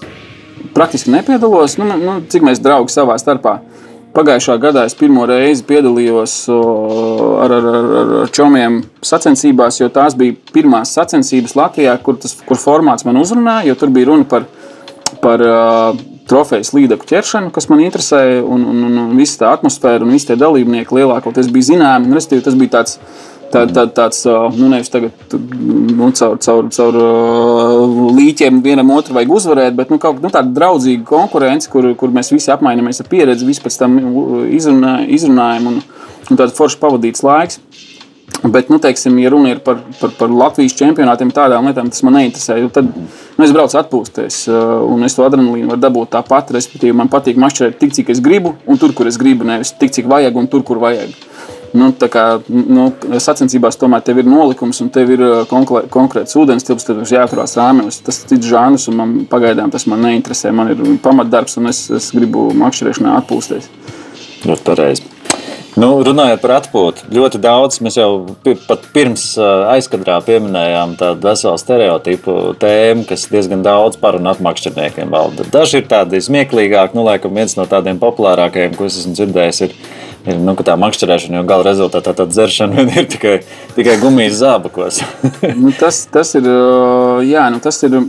praktiski 0.77 1.11
nepiedalos. 1.11 1.75
Nu, 1.81 1.89
nu, 1.99 2.19
cik 2.31 2.47
mēs 2.47 2.63
draugi 2.63 2.93
savā 2.93 3.17
starpā. 3.19 3.59
Pagājušā 4.11 4.57
gadā 4.59 4.83
es 4.89 4.95
pirmo 4.99 5.23
reizi 5.29 5.63
piedalījos 5.69 6.33
ar, 6.51 7.53
ar, 7.55 7.67
ar, 7.71 7.91
ar 8.23 8.31
čomiem 8.35 8.81
sacensībās, 9.07 9.77
jo 9.79 9.87
tās 9.93 10.17
bija 10.19 10.35
pirmās 10.51 10.91
sacensības 10.97 11.55
Latvijā, 11.55 11.93
kur, 12.03 12.17
tas, 12.19 12.35
kur 12.47 12.59
formāts 12.59 13.07
man 13.07 13.21
uzrunāja. 13.21 13.77
Tur 13.79 13.93
bija 13.95 14.09
runa 14.11 14.27
par, 14.27 14.49
par 15.23 15.45
uh, 15.45 16.01
trofejas 16.27 16.73
līdeku 16.75 17.07
ķeršanu, 17.07 17.53
kas 17.55 17.69
man 17.71 17.85
interesēja, 17.85 18.41
un, 18.43 18.65
un, 18.73 18.83
un, 18.89 18.99
un 19.05 19.15
visa 19.19 19.45
tā 19.45 19.53
atmosfēra 19.55 20.03
un 20.03 20.11
visi 20.15 20.27
tie 20.29 20.37
dalībnieki 20.39 20.99
lielākoties 20.99 21.51
bija 21.51 21.71
zināmi. 21.71 22.11
Restīvi, 22.15 22.43
tas 22.45 22.59
bija 22.59 22.75
tāds 22.79 22.99
Tā, 23.51 23.65
tā, 23.67 23.83
tāds, 23.91 24.21
nu, 24.55 24.69
nevis 24.71 24.91
tagad 24.91 25.33
nu, 25.35 26.07
caur, 26.15 26.37
caur, 26.39 26.69
caur 26.71 26.97
līķiem 28.15 28.61
vienam 28.63 28.93
otru 28.95 29.17
vajag 29.17 29.33
uzvarēt, 29.35 29.75
bet 29.75 29.91
nu, 29.91 29.99
kaut, 29.99 30.21
nu, 30.23 30.31
tāda 30.31 30.53
draudzīga 30.55 31.03
konkurence, 31.09 31.67
kur, 31.71 31.89
kur 31.99 32.13
mēs 32.15 32.31
visi 32.31 32.51
apmainamies 32.53 33.03
ar 33.03 33.09
pieredzi, 33.11 33.47
visi 33.47 33.63
pēc 33.63 33.79
tam 33.81 33.97
izrunā, 34.47 35.01
izrunājam 35.19 35.71
un, 35.73 35.81
un 36.29 36.39
tāds 36.39 36.55
forši 36.55 36.79
pavadīts 36.79 37.25
laiks. 37.27 37.59
Bet, 38.41 38.71
nu, 38.73 38.79
teiksim, 38.81 39.19
ja 39.21 39.29
runa 39.29 39.51
ir 39.51 39.59
par, 39.61 39.83
par, 39.99 40.13
par 40.17 40.31
Latvijas 40.33 40.73
čempionātiem, 40.79 41.29
tādām 41.35 41.67
lietām, 41.67 41.91
tas 41.93 42.01
man 42.07 42.15
neinteresē. 42.17 42.55
Tad 42.73 42.87
nu, 42.89 43.43
es 43.45 43.51
braucu 43.53 43.77
atpūsties, 43.77 44.37
un 44.87 45.05
es 45.05 45.13
to 45.17 45.25
adrenalīnu 45.27 45.69
varu 45.69 45.83
dabūt 45.83 46.13
tāpat. 46.15 46.49
Respektīvi, 46.55 46.95
man 46.97 47.11
patīk 47.11 47.37
mašķerēt 47.41 47.77
tik, 47.83 47.93
cik 47.99 48.09
es 48.15 48.23
gribu, 48.23 48.55
un 48.65 48.81
tur, 48.81 48.95
kur 48.97 49.11
es 49.11 49.19
gribu, 49.21 49.45
nevis 49.45 49.75
tik, 49.77 49.93
cik 49.93 50.09
vajag, 50.09 50.39
un 50.41 50.49
tur, 50.49 50.63
kur 50.65 50.81
vajag. 50.81 51.13
Nu, 51.77 51.91
kā, 52.11 52.25
nu, 52.51 52.89
sacensībās 53.23 53.79
tomēr 53.79 54.03
tev 54.03 54.19
ir 54.19 54.27
nolikums 54.27 54.81
un 54.83 54.89
tev 54.91 55.13
ir 55.15 55.23
konkrēts 55.51 56.35
ūdens 56.39 56.67
tilps, 56.67 56.87
tad 56.87 56.99
ir 56.99 57.13
jāturās 57.15 57.55
rāmjos. 57.59 58.01
Tas 58.03 58.19
ir 58.23 58.33
cits 58.33 58.51
žanrs, 58.51 58.89
un 58.91 58.99
man 58.99 59.15
pagaidām 59.31 59.71
tas 59.71 59.87
man 59.87 60.03
neinteresē. 60.03 60.51
Man 60.55 60.73
ir 60.73 60.83
pamatdarbs, 61.03 61.55
un 61.61 61.71
es, 61.71 61.85
es 61.95 62.11
gribu 62.15 62.49
makšķerēšanā 62.59 63.15
atpūsties. 63.21 63.71
Ļoti 64.43 64.67
pareizi. 64.67 65.09
Nu, 65.79 65.93
runājot 66.03 66.41
par 66.43 66.51
atpūtu, 66.57 67.05
ļoti 67.15 67.39
daudz 67.39 67.77
mēs 67.79 67.95
jau 67.95 68.09
pat 68.67 68.83
pirms 68.91 69.23
aizkadrā 69.71 70.17
pieminējām 70.27 70.97
tādu 70.99 71.29
veselu 71.29 71.61
stereotipu 71.61 72.35
tēmu, 72.59 73.05
kas 73.07 73.29
diezgan 73.31 73.63
daudz 73.63 73.95
par 74.01 74.17
un 74.19 74.27
ap 74.27 74.41
makšķerniekiem 74.43 75.13
valda. 75.13 75.47
Daži 75.53 75.79
ir 75.79 75.87
tādi 75.87 76.19
smieklīgāki, 76.19 76.97
nu, 76.99 77.05
laikam 77.07 77.39
viens 77.39 77.55
no 77.55 77.63
tādiem 77.71 78.01
populārākajiem, 78.03 78.75
ko 78.75 78.89
es 78.89 78.99
esmu 78.99 79.15
dzirdējis, 79.15 79.61
ir 79.69 79.77
ir 80.25 80.39
nu, 80.41 80.55
tā 80.55 80.75
makšķerēšana, 80.79 81.39
jo 81.39 81.47
gala 81.49 81.65
rezultātā 81.67 82.13
tā 82.17 82.27
dzeršana 82.29 82.85
ir 82.87 83.07
tikai, 83.11 83.37
tikai 83.77 83.97
gumijas 84.01 84.39
zābakos. 84.41 85.01
nu, 85.61 85.73
tas, 85.77 86.03
tas 86.11 86.35
ir, 86.39 86.49
jā, 87.27 87.47
nu, 87.53 87.63
tas 87.63 87.81
ir. 87.87 88.03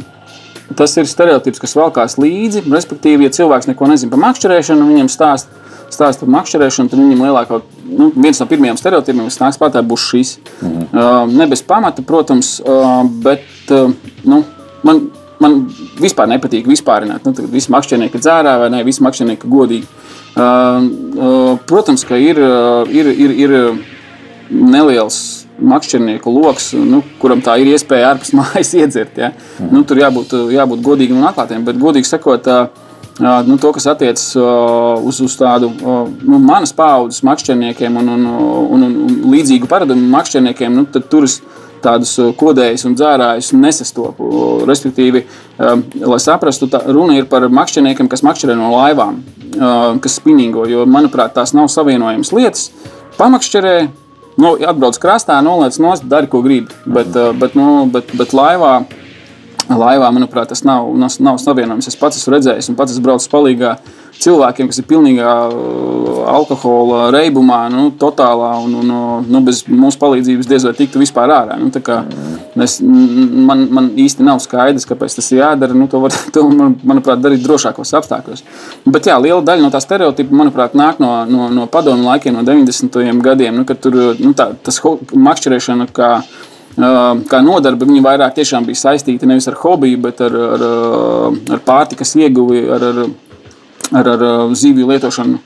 Tas 0.73 0.95
ir 0.97 1.05
stereotips, 1.05 1.59
kas 1.61 1.75
valkās 1.77 2.15
līdzi. 2.17 2.63
Respektīvi, 2.73 3.27
ja 3.27 3.33
cilvēks 3.35 3.67
neko 3.69 3.91
nezina 3.91 4.09
par 4.15 4.23
makšķerēšanu, 4.23 4.87
viņam 4.89 5.11
stāst, 5.13 5.51
stāst 5.93 6.23
par 6.23 6.31
makšķerēšanu, 6.33 6.89
tad 6.89 7.03
viņam 7.03 7.25
lielākā, 7.27 7.59
nu, 7.91 8.07
viens 8.15 8.41
no 8.41 8.47
pirmajiem 8.49 8.79
stereotipiem, 8.81 9.27
kas 9.29 9.37
nāks 9.43 9.61
prātā, 9.61 9.83
būs 9.85 10.07
šis. 10.09 10.31
-hmm. 10.63 10.87
uh, 10.95 11.27
ne 11.29 11.47
bez 11.51 11.61
pamata, 11.67 12.03
protams, 12.03 12.55
uh, 12.65 13.03
bet 13.27 13.45
uh, 13.75 13.93
nu, 14.25 14.45
man, 14.83 15.03
man 15.43 15.59
vispār 16.01 16.31
nepatīk 16.31 16.71
vispārināt. 16.71 17.27
Nu, 17.27 17.35
visi 17.53 17.73
makšķernieki 17.73 18.23
dzērā 18.23 18.57
vai 18.65 18.71
ne, 18.73 18.85
visi 18.87 19.05
makšķernieki 19.05 19.53
godīgi. 19.53 19.87
Protams, 20.35 22.05
ka 22.09 22.17
ir, 22.17 22.41
ir, 22.93 23.11
ir, 23.13 23.35
ir 23.45 23.57
neliels 24.53 25.19
makšķernieku 25.63 26.33
lokus, 26.33 26.73
nu, 26.75 27.03
kuram 27.21 27.43
tā 27.45 27.59
ir 27.63 27.73
iespēja 27.73 28.13
ārpus 28.13 28.33
mājas 28.39 28.73
iedzert. 28.77 29.19
Ja? 29.19 29.33
Mm. 29.59 29.69
Nu, 29.77 29.85
tur 29.89 30.01
jābūt, 30.01 30.35
jābūt 30.55 30.83
godīgiem 30.85 31.21
un 31.21 31.29
atklātiem, 31.31 31.65
bet 31.67 31.81
godīgi 31.81 32.09
sakot, 32.09 32.49
nu, 33.21 33.59
to, 33.61 33.73
kas 33.77 33.89
attiecas 33.93 34.25
uz, 34.37 35.21
uz 35.23 35.37
tādu 35.39 35.71
nu, 35.77 36.41
manas 36.41 36.73
paudzes 36.77 37.23
makšķerniekiem 37.29 38.01
un, 38.01 38.15
un, 38.17 38.29
un, 38.33 38.87
un, 38.89 38.97
un 39.07 39.35
līdzīgu 39.35 39.71
paradumu 39.71 40.09
makšķerniekiem, 40.17 40.81
nu, 40.81 40.87
tad 40.91 41.09
tur 41.13 41.29
es 41.29 41.41
tādus 41.85 42.15
kodējus 42.39 42.87
un 42.89 42.97
dzērājus 42.99 43.53
nesastopu. 43.59 44.31
Respektīvi, 44.69 45.25
lai 45.59 46.21
saprastu, 46.23 46.71
runa 46.95 47.19
ir 47.19 47.29
par 47.31 47.49
makšķerniekiem, 47.53 48.11
kas 48.13 48.25
makšķerē 48.27 48.59
no 48.59 48.73
laivām 48.77 49.23
kas 49.53 50.19
spinīgo, 50.21 50.67
jo, 50.71 50.87
manuprāt, 50.89 51.35
tās 51.37 51.53
nav 51.57 51.69
savienojamas 51.73 52.33
lietas. 52.33 52.71
Pamakšķerē, 53.19 53.75
nu, 54.41 54.55
atbrauc 54.57 54.99
krastā, 55.03 55.39
noliec 55.45 55.77
nost, 55.83 56.07
dari, 56.09 56.31
ko 56.33 56.43
gribi. 56.45 56.73
Bet, 56.87 57.13
bet, 57.39 57.57
nu, 57.59 57.85
bet, 57.93 58.13
bet 58.19 58.33
laivā, 58.37 58.79
laivā, 59.71 60.11
manuprāt, 60.15 60.51
tas 60.53 60.65
nav, 60.67 60.91
nav, 60.97 61.39
savienojams. 61.43 61.89
Es 61.91 61.99
pats 61.99 62.19
esmu 62.21 62.37
redzējis 62.37 62.71
un 62.73 62.79
pats 62.79 62.95
esmu 62.95 63.07
braucis 63.07 63.31
palīgā 63.33 63.77
cilvēkiem, 64.23 64.69
kas 64.71 64.79
ir 64.79 64.87
pilnīgā 64.91 65.31
uh, 65.51 66.19
alkohola 66.31 67.09
reibumā, 67.15 67.65
nu, 67.73 67.89
totālā 67.99 68.53
un, 68.63 68.77
un 68.83 68.93
uh, 68.93 69.15
nu, 69.27 69.41
bez 69.47 69.63
mūsu 69.67 69.99
palīdzības 70.03 70.51
diez 70.51 70.67
vai 70.69 70.75
tiktu 70.79 71.01
vispār 71.03 71.33
ārā. 71.35 71.57
Nu, 71.59 71.73
es, 72.63 72.79
man, 72.83 73.65
man 73.73 73.91
īsti 73.99 74.27
nav 74.27 74.43
skaidrs, 74.45 74.87
kāpēc 74.89 75.17
tas 75.19 75.33
ir 75.33 75.43
jādara. 75.43 75.77
Nu, 75.79 75.89
to 75.91 76.03
var, 76.05 76.15
to, 76.35 76.47
man, 76.51 76.77
manuprāt, 76.87 77.23
darīt 77.25 77.43
drošākos 77.47 77.95
apstākļos. 77.99 78.45
Bet 78.87 79.11
jā, 79.11 79.19
liela 79.23 79.43
daļa 79.47 79.67
no 79.67 79.73
tā 79.75 79.83
stereotipa, 79.83 80.39
manuprāt, 80.43 80.79
nāk 80.79 81.03
no, 81.03 81.15
no, 81.27 81.51
no 81.55 81.67
padomu 81.71 82.11
laikiem, 82.11 82.39
no 82.39 82.47
90. 82.47 83.03
gadiem, 83.25 83.63
nu, 83.63 83.67
kad 83.69 83.83
tur 83.83 83.99
nu, 84.21 84.37
tā, 84.39 84.53
tas 84.63 84.79
makšķerēšana 84.83 85.91
kā 85.97 86.15
uh, 86.21 86.41
kā 86.77 87.43
nodarbe, 87.45 87.85
viņi 87.89 88.05
vairāk 88.05 88.39
bija 88.67 88.81
saistīti 88.81 89.27
nevis 89.29 89.49
ar 89.49 89.59
hobiju, 89.61 89.99
bet 90.07 90.21
ar, 90.25 90.39
ar, 90.57 90.65
ar 91.57 91.61
pārtikas 91.67 92.17
ieguvi, 92.17 92.65
ar, 92.73 92.89
ar 92.93 93.05
ar, 93.93 94.09
ar 94.09 94.55
zivju 94.55 94.89
lietošanu 94.89 95.39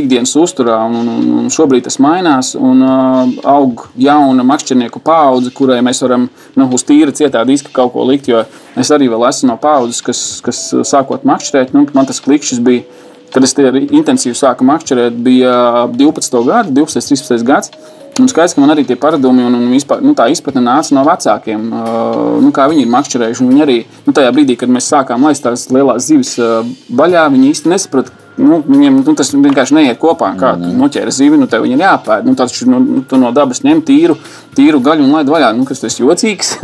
ikdienas 0.00 0.32
uzturā. 0.40 0.78
Un, 0.88 1.08
un, 1.08 1.26
un 1.42 1.50
šobrīd 1.52 1.84
tas 1.86 1.98
mainās, 2.02 2.54
un 2.58 2.80
uh, 2.84 3.34
aug 3.52 3.86
jauna 4.00 4.46
makšķernieku 4.48 5.02
paudze, 5.04 5.52
kurai 5.56 5.80
mēs 5.84 6.02
varam 6.04 6.28
nu, 6.56 6.68
uz 6.74 6.84
tīra 6.88 7.14
cietā 7.16 7.44
diska 7.48 7.72
kaut 7.76 7.94
ko 7.94 8.06
likt. 8.08 8.30
Jo 8.30 8.44
es 8.80 8.92
arī 8.94 9.10
esmu 9.10 9.52
no 9.52 9.58
paudzes, 9.60 10.02
kas, 10.06 10.24
kas 10.44 10.62
sākot 10.88 11.26
makšķerēt, 11.28 11.74
nu, 11.76 11.86
man 11.94 12.10
tas 12.10 12.22
klikšķis 12.24 12.64
bija. 12.64 12.88
Kad 13.30 13.44
es 13.46 13.52
intensīvi 13.54 14.34
sāku 14.34 14.66
makšķerēt, 14.66 15.14
bija 15.22 15.52
12. 15.94 16.32
gada, 16.48 16.72
12. 16.74 17.12
13. 17.14 17.44
gads. 17.46 17.70
Un 18.20 18.28
skaidrs, 18.28 18.54
ka 18.56 18.62
man 18.62 18.74
arī 18.74 18.84
tie 18.88 18.98
paradumi 19.00 19.44
un, 19.46 19.56
un 19.56 19.68
vispār, 19.72 20.02
nu, 20.04 20.12
tā 20.18 20.28
izpratne 20.32 20.62
nāca 20.64 20.94
no 20.96 21.04
vecākiem. 21.06 21.68
Uh, 21.72 22.38
nu, 22.44 22.52
kā 22.56 22.66
viņi 22.70 22.84
ir 22.84 22.92
makšķerējuši. 22.92 23.46
Viņi 23.48 23.64
arī 23.64 23.78
nu, 24.06 24.14
tajā 24.16 24.32
brīdī, 24.36 24.58
kad 24.60 24.72
mēs 24.72 24.90
sākām 24.92 25.24
laist 25.26 25.46
tās 25.46 25.68
lielās 25.72 26.08
zivis 26.10 26.34
uh, 26.40 26.60
vaļā, 27.00 27.28
viņi 27.32 27.54
īsti 27.54 27.72
nesaprata. 27.72 28.16
Nu, 28.40 28.60
viņiem 28.64 29.00
nu, 29.00 29.14
tas 29.16 29.32
vienkārši 29.34 29.76
neiet 29.76 29.98
kopā. 30.00 30.30
Kā 30.40 30.54
tu 30.60 30.68
noķēri 30.76 31.12
zivi, 31.12 31.40
nu 31.40 31.48
tev 31.50 31.66
ir 31.68 31.80
jāpēd. 31.80 32.28
Nu, 32.28 32.36
tas, 32.38 32.54
nu, 32.68 33.02
tu 33.08 33.20
no 33.20 33.32
dabas 33.36 33.64
ņem 33.66 33.82
tīru, 33.88 34.16
tīru 34.56 34.80
gaļu 34.84 35.04
un 35.04 35.18
laid 35.18 35.32
vaļā. 35.32 35.50
Nu, 35.56 35.66
kas 35.68 35.84
tas 35.84 36.00
jocīgs? 36.00 36.56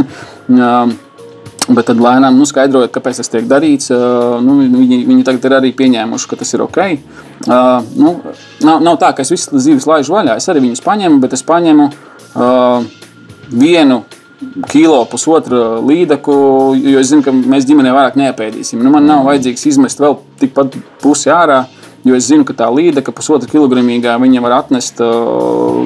Bet 1.67 1.89
tad 1.89 1.99
lēnām 1.99 2.37
nu, 2.39 2.47
skaidrojot, 2.47 2.93
kāpēc 2.95 3.19
tas 3.19 3.31
tiek 3.33 3.47
darīts, 3.51 3.91
nu, 3.91 4.59
viņi, 4.63 5.01
viņi 5.09 5.25
tagad 5.27 5.49
ir 5.49 5.55
arī 5.57 5.73
pieņēmuši, 5.75 6.29
ka 6.31 6.39
tas 6.39 6.55
ir 6.55 6.63
ok. 6.63 6.79
Uh, 7.47 7.81
nu, 7.99 8.13
nav, 8.63 8.85
nav 8.87 8.99
tā, 9.03 9.11
ka 9.17 9.25
es 9.27 9.33
visas 9.35 9.65
zivis 9.65 9.89
laižu 9.91 10.15
vaļā. 10.15 10.37
Es 10.39 10.47
arī 10.53 10.63
viņus 10.63 10.85
paņemu, 10.85 11.19
bet 11.25 11.35
es 11.35 11.43
paņemu 11.47 11.89
uh, 11.91 12.87
vienu 13.51 14.05
kilo, 14.71 15.01
pusotru 15.11 15.81
līdaku, 15.89 16.37
jo 16.79 17.01
es 17.01 17.11
zinu, 17.11 17.25
ka 17.27 17.35
mēs 17.35 17.67
ģimenē 17.67 17.97
vairāk 17.97 18.21
neapēdīsim. 18.21 18.79
Nu, 18.85 18.93
man 18.95 19.09
nav 19.09 19.25
vajadzīgs 19.27 19.67
izmest 19.73 20.03
vēl 20.03 20.21
tikpat 20.43 20.79
pusi 21.03 21.33
ārā. 21.35 21.65
Jo 22.07 22.15
es 22.15 22.29
zinu, 22.29 22.45
ka 22.47 22.55
tā 22.55 22.69
līnija, 22.71 23.03
pusotra 23.11 23.51
kilogramīgā, 23.51 24.13
viņa 24.23 24.43
var 24.45 24.61
atnest 24.61 25.03
uh, 25.03 25.83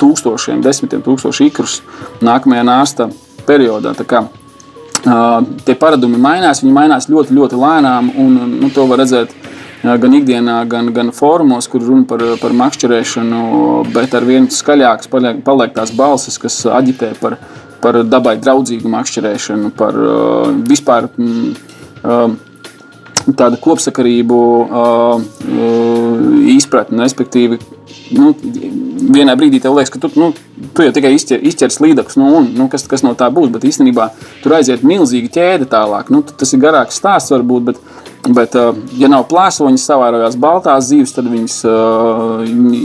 tūkstošiem, 0.00 0.64
desmitiem 0.64 1.04
tūkstošu 1.04 1.50
ikrus 1.50 1.82
nākamajā 2.24 2.64
nāsta 2.64 3.10
periodā. 3.44 3.92
Tā 3.98 4.08
kā 4.08 4.24
tie 5.06 5.76
paradumi 5.78 6.18
mainās, 6.20 6.62
viņi 6.64 6.74
mainās 6.74 7.10
ļoti, 7.10 7.34
ļoti 7.36 7.58
lēnām, 7.60 8.10
un 8.22 8.38
nu, 8.60 8.70
to 8.74 8.86
var 8.90 9.02
redzēt 9.02 9.34
gan 9.86 10.16
ikdienā, 10.18 10.56
gan, 10.70 10.90
gan 10.94 11.12
fórumos, 11.14 11.68
kur 11.70 11.84
runa 11.84 12.06
par, 12.08 12.24
par 12.40 12.54
makšķerēšanu, 12.56 13.42
bet 13.94 14.16
ar 14.18 14.26
vien 14.26 14.48
skaļākas 14.50 15.10
paliek, 15.12 15.38
paliek 15.46 15.76
tās 15.76 15.92
balsis, 15.94 16.40
kas 16.42 16.58
aģitē 16.66 17.12
par, 17.20 17.38
par 17.84 18.00
dabai 18.06 18.36
draudzīgu 18.42 18.90
makšķerēšanu, 18.90 19.70
par 19.78 20.00
uh, 20.00 20.50
vispār. 20.66 21.10
Mm, 21.20 21.54
uh, 22.02 22.28
Tāda 23.26 23.56
kopsakarību 23.58 24.36
uh, 24.62 25.22
izpratne, 26.52 27.00
respektīvi, 27.02 27.56
nu, 28.14 28.32
vienā 29.16 29.36
brīdī 29.38 29.60
tev 29.62 29.76
liekas, 29.76 29.92
ka 29.94 30.00
tu, 30.02 30.10
nu, 30.18 30.30
tu 30.76 30.86
jau 30.86 30.94
tikai 30.94 31.14
izķer, 31.16 31.42
izķers 31.50 31.80
līdzekļus, 31.84 32.18
nu, 32.20 32.32
un 32.40 32.50
nu, 32.56 32.68
kas, 32.72 32.86
kas 32.90 33.04
no 33.06 33.14
tā 33.18 33.28
būs. 33.34 33.52
Bet 33.54 33.66
īstenībā 33.68 34.10
tur 34.44 34.58
aiziet 34.58 34.84
milzīga 34.86 35.32
ķēde 35.38 35.70
tālāk. 35.72 36.12
Nu, 36.14 36.22
tas 36.26 36.54
ir 36.54 36.62
garāks 36.62 37.00
stāsts, 37.00 37.34
varbūt. 37.34 37.70
Bet, 37.70 37.80
Bet, 38.26 38.56
uh, 38.58 38.74
ja 38.98 39.06
nav 39.06 39.26
plēsoņas, 39.30 39.84
savārojās 39.86 40.36
baltās 40.42 40.88
zīves, 40.88 41.12
tad 41.14 41.28
viņas 41.30 41.56
uh, 41.68 42.40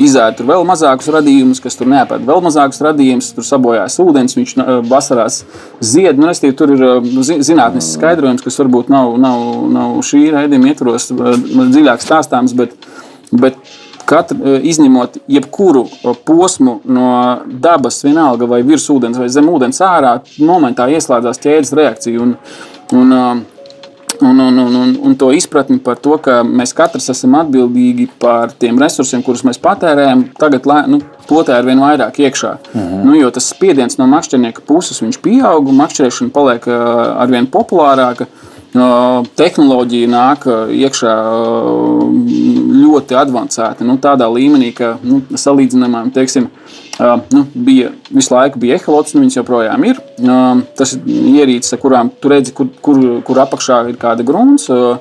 izēda 0.06 0.46
vēl 0.46 0.66
mazākus 0.70 1.10
radījumus, 1.16 1.62
kas 1.64 1.80
tur 1.80 1.90
neapēd 1.90 2.28
vēl 2.28 2.44
mazākus 2.46 2.82
radījumus, 2.86 3.32
tur 3.34 3.48
sabojājas 3.48 3.98
ūdens, 4.04 4.38
viņš 4.38 4.54
vasarās 4.90 5.42
zied. 5.82 6.20
Nu, 6.22 6.30
restīvi, 6.30 6.54
tur 6.60 6.76
ir 6.76 6.86
zinātnisks 7.42 7.96
skaidrojums, 7.98 8.46
kas 8.46 8.62
varbūt 8.62 8.92
nav, 8.94 9.16
nav, 9.22 9.48
nav 9.74 9.98
šī 10.06 10.28
raidījuma 10.36 10.76
ietvaros 10.76 11.10
dziļāk 11.10 12.06
stāstāms, 12.06 12.54
bet, 12.58 12.76
bet 13.34 13.58
Katra, 14.12 14.58
izņemot 14.68 15.22
jebkuru 15.32 15.86
posmu 16.28 16.82
no 16.84 17.08
dabas, 17.48 18.02
vienalga 18.04 18.50
vai 18.50 18.60
virs 18.68 18.90
ūdens 18.92 19.20
vai 19.22 19.30
zem 19.32 19.48
ūdens 19.52 19.80
ārā, 19.88 20.18
momentā 20.44 20.90
ieslēdzās 20.92 21.40
ķēdes 21.40 21.72
reakcija. 21.80 22.20
Un, 22.20 22.36
un, 22.92 23.16
un, 24.22 24.40
un, 24.40 24.60
un, 24.66 24.76
un, 24.76 24.92
un 25.08 25.16
to 25.16 25.32
izpratni 25.36 25.80
par 25.80 26.00
to, 26.04 26.18
ka 26.24 26.42
mēs 26.44 26.76
katrs 26.78 27.10
esam 27.14 27.40
atbildīgi 27.40 28.10
par 28.22 28.52
tiem 28.60 28.80
resursiem, 28.82 29.24
kurus 29.26 29.46
mēs 29.48 29.62
patērējam, 29.64 30.28
tagad 30.40 30.68
nu, 30.92 31.02
potē 31.30 31.58
ar 31.58 31.68
vien 31.68 31.82
vairāk 31.82 32.22
iekšā. 32.26 32.54
Mhm. 32.74 33.02
Nu, 33.08 33.18
jo 33.18 33.32
tas 33.34 33.50
spiediens 33.54 33.98
no 34.02 34.10
makšķernieka 34.12 34.68
puses 34.68 35.02
pieaug, 35.24 35.72
un 35.72 35.82
makšķerēšana 35.82 36.36
paliek 36.36 36.68
ar 36.68 37.32
vien 37.32 37.48
populārāka. 37.48 38.28
Tehnoloģija 38.72 40.08
nāk 40.08 40.46
iekšā 40.72 41.14
ļoti 42.72 43.18
avansēta, 43.20 43.86
nu, 43.88 43.98
tādā 44.02 44.30
līmenī, 44.32 44.72
ka 44.78 44.96
nu, 45.04 45.24
salīdzinājumā, 45.36 46.08
teiksim, 46.16 46.50
Uh, 47.02 47.20
nu, 47.32 47.46
bija, 47.54 47.90
visu 48.14 48.34
laiku 48.34 48.60
bija 48.62 48.76
eholots, 48.78 49.16
nu, 49.16 49.24
viņas 49.24 49.40
joprojām 49.40 49.86
ir. 49.88 49.98
Uh, 50.22 50.60
tas 50.78 50.92
ir 50.94 51.08
ierīces, 51.40 51.74
kurām 51.82 52.12
tu 52.22 52.30
redzi, 52.30 52.54
kur, 52.54 52.68
kur, 52.84 53.00
kur 53.26 53.40
apakšā 53.42 53.80
ir 53.90 53.98
kāda 53.98 54.26
grunts, 54.28 54.68
uh, 54.70 55.00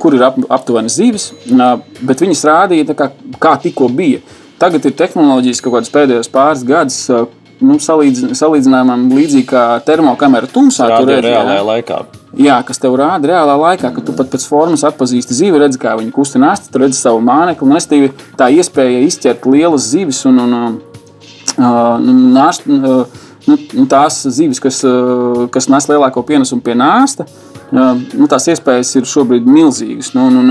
kur 0.00 0.16
ir 0.16 0.24
ap, 0.24 0.38
aptuveni 0.56 0.88
zivis, 0.88 1.28
bet 2.00 2.24
viņas 2.24 2.46
rādīja, 2.48 2.96
kā, 2.96 3.10
kā 3.42 3.52
tikko 3.66 3.90
bija. 3.92 4.22
Tagad 4.62 4.86
ir 4.88 4.96
tehnoloģijas 4.96 5.60
kaut 5.60 5.76
kādas 5.76 5.92
pēdējos 5.92 6.32
pāris 6.32 6.64
gadus, 6.64 7.02
nu, 7.60 7.76
salīdz, 7.82 8.30
salīdzinājumam 8.38 9.10
līdzīgi 9.12 9.50
kā 9.52 9.66
termokamera 9.84 10.48
tumsā. 10.48 10.88
Tā 10.94 11.02
ir 11.04 11.26
reālajā 11.26 11.60
jā. 11.60 11.68
laikā. 11.74 12.02
Jā, 12.32 12.54
kas 12.64 12.80
tev 12.80 12.94
rāda 12.96 13.28
reālā 13.28 13.54
laikā, 13.60 13.90
ka 13.92 14.02
tu 14.04 14.14
pat 14.16 14.30
pēc 14.32 14.46
formas 14.48 14.84
atpazīsti 14.88 15.36
zivi, 15.36 15.58
redzi, 15.60 15.80
kā 15.80 15.92
viņa 15.98 16.14
kustinās, 16.14 16.64
tu 16.72 16.80
redzi 16.80 16.96
savu 16.96 17.20
mānekli. 17.24 17.68
Un 17.68 17.76
es 17.76 17.88
tev 17.90 18.06
tā 18.40 18.48
iespēja 18.54 19.02
izķert 19.04 19.44
lielas 19.52 19.90
zivis 19.92 20.22
un, 20.28 20.40
un, 20.40 20.54
un, 20.56 20.78
un 21.68 22.22
nāst, 22.32 22.64
nu, 22.68 23.56
tās 23.90 24.22
zivis, 24.32 24.62
kas, 24.64 24.80
kas 25.52 25.68
nes 25.68 25.88
lielāko 25.90 26.24
pienesumu 26.24 26.64
pie 26.64 26.76
nāsta. 26.78 27.28
Nu, 27.72 28.28
tās 28.28 28.48
iespējas 28.52 28.94
ir 28.96 29.08
šobrīd 29.08 29.44
milzīgas. 29.48 30.14
Nu, 30.16 30.30
un, 30.30 30.40
un, 30.40 30.50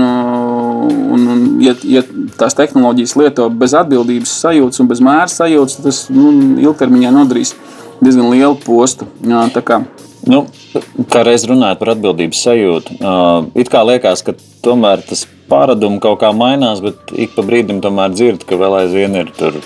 un, 1.16 1.26
un, 1.34 1.42
ja, 1.62 1.74
ja 1.86 2.04
tās 2.38 2.54
tehnoloģijas 2.58 3.16
lieto 3.18 3.48
bez 3.50 3.74
atbildības 3.78 4.38
sajūtas 4.44 4.82
un 4.82 4.90
bez 4.90 5.02
mēra 5.02 5.26
sajūtas, 5.30 5.80
tad 5.80 5.90
tas 5.90 6.00
nu, 6.14 6.30
ilgtermiņā 6.62 7.10
nodarīs 7.14 7.56
diezgan 8.02 8.30
lielu 8.30 8.54
postu. 8.62 9.10
Jā, 9.26 9.48
Nu, 10.28 10.44
kā 11.10 11.24
reiz 11.26 11.42
runājot 11.50 11.80
par 11.80 11.92
atbildības 11.96 12.42
sajūtu, 12.46 12.98
uh, 13.00 13.48
it 13.58 13.70
kā 13.72 13.82
liekas, 13.86 14.22
ka 14.22 14.36
tomēr 14.62 15.02
tas 15.06 15.24
paradums 15.50 15.98
kaut 16.04 16.20
kā 16.22 16.30
mainās, 16.36 16.82
bet 16.84 17.10
ik 17.18 17.34
pa 17.34 17.42
brīdim 17.46 17.82
tomēr 17.82 18.14
dzird, 18.14 18.46
ka 18.46 18.58
vēl 18.60 18.84
aizvien 18.84 19.18
ir 19.18 19.32
tur 19.34 19.58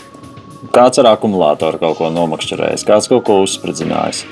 kāds 0.74 1.00
ar 1.02 1.12
akumulātoru 1.12 1.80
kaut 1.82 1.98
ko 2.00 2.10
nomakšķerējis, 2.14 2.86
kāds 2.88 3.10
kaut 3.12 3.24
ko 3.28 3.40
uzspridzinājis. 3.44 4.24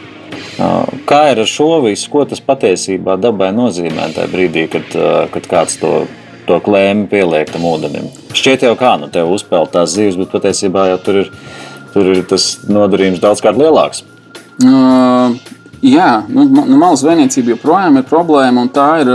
Kā 1.08 1.20
ir 1.32 1.42
ar 1.42 1.50
šo 1.50 1.80
visu, 1.84 2.08
ko 2.12 2.24
tas 2.28 2.42
patiesībā 2.44 3.16
dabai 3.20 3.50
nozīmē 3.54 4.10
tajā 4.14 4.30
brīdī, 4.32 4.66
kad, 4.72 4.96
kad 5.34 5.48
kāds 5.50 5.78
to, 5.82 5.92
to 6.48 6.58
klēmi 6.64 7.08
pieliek 7.10 7.50
tam 7.52 7.66
ūdenim? 7.68 8.08
Šķiet 8.34 8.66
jau 8.66 8.74
kā, 8.78 8.94
nu 9.02 9.10
te 9.12 9.22
uzpeld 9.26 9.74
tās 9.74 9.94
zivs, 9.94 10.18
bet 10.20 10.32
patiesībā 10.34 10.88
jau 10.92 11.00
tur 11.06 11.20
ir, 11.24 11.32
tur 11.94 12.10
ir 12.14 12.24
tas 12.30 12.48
nodarījums 12.70 13.22
daudz 13.22 13.42
kārt 13.44 13.60
lielāks. 13.60 14.04
Uh, 14.62 15.34
jā, 15.84 16.10
nu, 16.28 16.46
nu, 16.48 16.76
malas 16.78 17.02
zvejniecība 17.04 17.54
joprojām 17.54 18.00
ir 18.00 18.06
problēma, 18.08 18.66
tā 18.74 18.88
ir, 19.02 19.10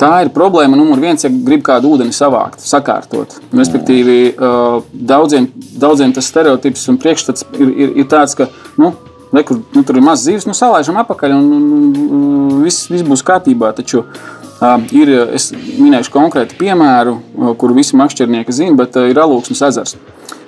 tā 0.00 0.12
ir 0.24 0.32
problēma 0.34 0.78
numur 0.78 1.00
viens, 1.02 1.24
ja 1.24 1.30
grib 1.32 1.64
kādu 1.66 1.94
ūdeni 1.96 2.14
savākt, 2.16 2.62
sakārtot. 2.64 3.38
Respektīvi, 3.56 4.18
uh, 4.34 4.82
daudziem, 4.92 5.48
daudziem 5.82 6.14
tas 6.14 6.28
stereotips 6.30 6.86
un 6.92 7.00
priekšstats 7.02 7.48
ir, 7.58 7.72
ir, 7.72 7.96
ir 8.04 8.12
tāds, 8.12 8.38
ka 8.38 8.50
nu, 8.80 8.94
Ne, 9.32 9.40
kur, 9.48 9.62
nu, 9.72 9.80
tur 9.80 9.96
ir 9.96 10.04
maz 10.04 10.26
zīves, 10.26 10.44
nu 10.44 10.52
salaižam 10.52 10.98
apakaļ 11.00 11.32
un, 11.32 11.46
un, 11.56 12.50
viss, 12.60 12.90
viss 12.92 13.00
būs 13.08 13.22
kārtībā. 13.24 13.70
Taču 13.72 14.02
uh, 14.02 14.74
ir, 14.92 15.08
es 15.32 15.46
minēšu 15.56 16.12
konkrētu 16.12 16.58
piemēru, 16.60 17.14
kuru 17.56 17.78
visi 17.78 17.96
makšķernieki 17.96 18.52
zina, 18.52 18.76
bet 18.82 18.98
ir 19.00 19.22
alūksnes 19.22 19.64
ezers. 19.70 19.96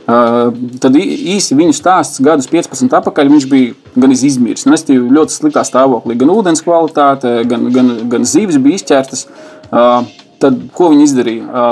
Tad 0.05 0.99
īsi 1.01 1.57
viņu 1.57 1.73
stāsts 1.77 2.21
gadus 2.25 2.51
15 2.51 2.93
atpakaļ 2.99 3.31
bija 3.49 3.73
gan 3.97 4.13
izmiris. 4.13 4.67
Nu, 4.69 4.77
ļoti 5.17 5.33
sliktā 5.33 5.65
stāvoklī, 5.65 6.19
gan 6.21 6.33
ūdens 6.35 6.61
kvalitāte, 6.65 7.39
gan, 7.49 7.71
gan, 7.73 7.95
gan 8.13 8.29
zīves 8.29 8.61
bija 8.61 8.81
izķertas. 8.81 9.25
Uh, 9.71 10.05
tad, 10.43 10.61
ko 10.77 10.91
viņi 10.93 11.09
izdarīja? 11.09 11.65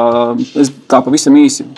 Es 0.65 0.73
tā 0.89 1.03
pavisam 1.05 1.37
īsi 1.37 1.69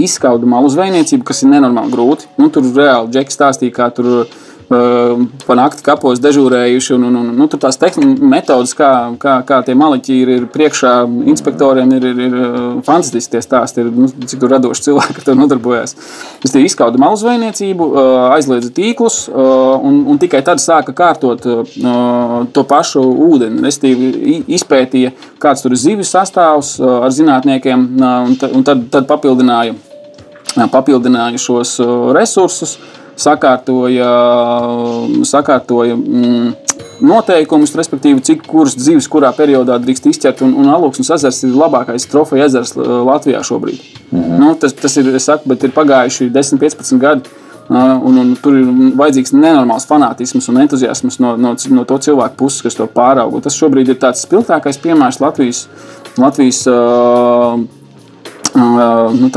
izskaudu 0.00 0.48
malu 0.48 0.68
zvejniecību, 0.72 1.24
kas 1.24 1.44
ir 1.44 1.52
nenormāli 1.52 1.92
grūti. 1.92 2.28
Nu, 2.40 2.48
tur 2.52 2.66
reāli 2.76 3.12
Džeks 3.12 3.36
stāstīja, 3.38 3.76
kā 3.76 3.92
tur 3.96 4.08
Ehm, 4.18 4.45
pa 4.68 5.56
nakti 5.58 5.84
kapos 5.86 6.20
dežūrējuši. 6.22 6.94
Un, 6.96 7.06
un, 7.08 7.18
un, 7.20 7.28
nu, 7.38 7.46
tur 7.50 7.60
tās 7.62 7.78
metodas, 7.78 8.74
kā, 8.76 8.90
kā, 9.22 9.38
kā 9.46 9.60
tie 9.66 9.76
maliķi 9.78 10.16
ir, 10.22 10.32
ir 10.40 10.46
priekšā 10.50 10.94
inspektoriem, 11.30 11.92
ir, 11.96 12.06
ir, 12.10 12.22
ir 12.26 12.36
ehm, 12.40 12.80
fantastiski 12.86 13.36
tie 13.36 13.42
stāsti. 13.44 13.84
Ir, 13.84 13.92
nu, 13.94 14.10
cik 14.10 14.42
tur 14.42 14.54
radoši 14.56 14.88
cilvēki 14.88 15.22
ar 15.22 15.28
to 15.28 15.36
nodarbojas. 15.38 15.96
Es 16.44 16.54
te 16.54 16.62
izskaudu 16.62 17.00
malu 17.02 17.18
zvejniecību, 17.20 17.88
ehm, 17.92 18.18
aizliedzu 18.36 18.72
tīklus 18.76 19.20
un, 19.30 20.02
un 20.10 20.20
tikai 20.22 20.42
tad 20.46 20.60
sāka 20.62 20.94
kārtot 20.96 21.46
to 21.46 22.66
pašu 22.68 23.02
ūdeni. 23.30 23.62
Es 23.68 23.78
izpētīju, 23.80 25.12
kāds 25.42 25.62
tur 25.62 25.74
ir 25.74 25.80
zivs 25.80 26.10
sastāvs 26.14 26.76
ar 26.82 27.12
zinātniekiem 27.14 27.88
un, 28.02 28.36
un 28.58 28.66
tad, 28.66 28.86
tad 28.92 29.08
papildināju, 29.08 29.76
papildināju 30.72 31.42
šos 31.42 31.76
resursus 32.16 32.78
sakārtoja, 33.16 34.08
sakārtoja 35.26 35.96
mm, 35.96 36.50
noteikumus, 37.06 37.74
respektīvi, 37.78 38.22
cik 38.24 38.44
kuras 38.48 38.76
dzīves 38.78 39.08
kurā 39.12 39.32
periodā 39.36 39.78
drīkst 39.82 40.10
izķert. 40.12 40.44
Un, 40.46 40.54
un 40.60 40.70
Aluksnes 40.72 41.12
ezers 41.18 41.42
ir 41.46 41.56
labākais 41.56 42.08
trofeja 42.12 42.48
ezers 42.50 42.76
Latvijā 42.76 43.42
šobrīd. 43.46 43.80
Mhm. 44.10 44.38
Nu, 44.42 44.52
tas, 44.60 44.76
tas 44.76 44.96
ir, 45.00 45.10
saku, 45.22 45.56
ir 45.56 45.74
pagājuši 45.76 46.30
10, 46.34 46.62
15 46.62 47.02
gadi. 47.02 47.42
Un, 47.66 48.14
un 48.14 48.28
tur 48.38 48.54
ir 48.54 48.66
vajadzīgs 48.94 49.32
nenormāls 49.34 49.88
fanātisms 49.90 50.46
un 50.52 50.60
entuziasms 50.62 51.16
no, 51.18 51.32
no, 51.34 51.50
no 51.74 51.84
to 51.88 51.96
cilvēku 52.04 52.38
puses, 52.38 52.62
kas 52.62 52.78
to 52.78 52.86
pārauga. 52.86 53.40
Tas 53.42 53.56
šobrīd 53.58 53.90
ir 53.90 53.98
tāds 53.98 54.22
spilgtākais 54.22 54.78
piemērs 54.84 55.18
Latvijas, 55.18 55.64
Latvijas 56.14 56.60
uh, 56.70 57.58
uh, 58.54 59.18
nu, 59.18 59.32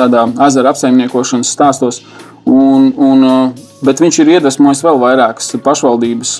ezera 0.46 0.76
apsaimniekošanas 0.76 1.56
stāstos. 1.58 2.04
Un, 2.46 2.92
un, 3.02 3.26
uh, 3.26 3.69
Bet 3.80 4.02
viņš 4.04 4.18
ir 4.20 4.34
iedvesmojis 4.36 4.82
vēl 4.84 4.98
vairākas 5.00 5.54
pašvaldības 5.64 6.34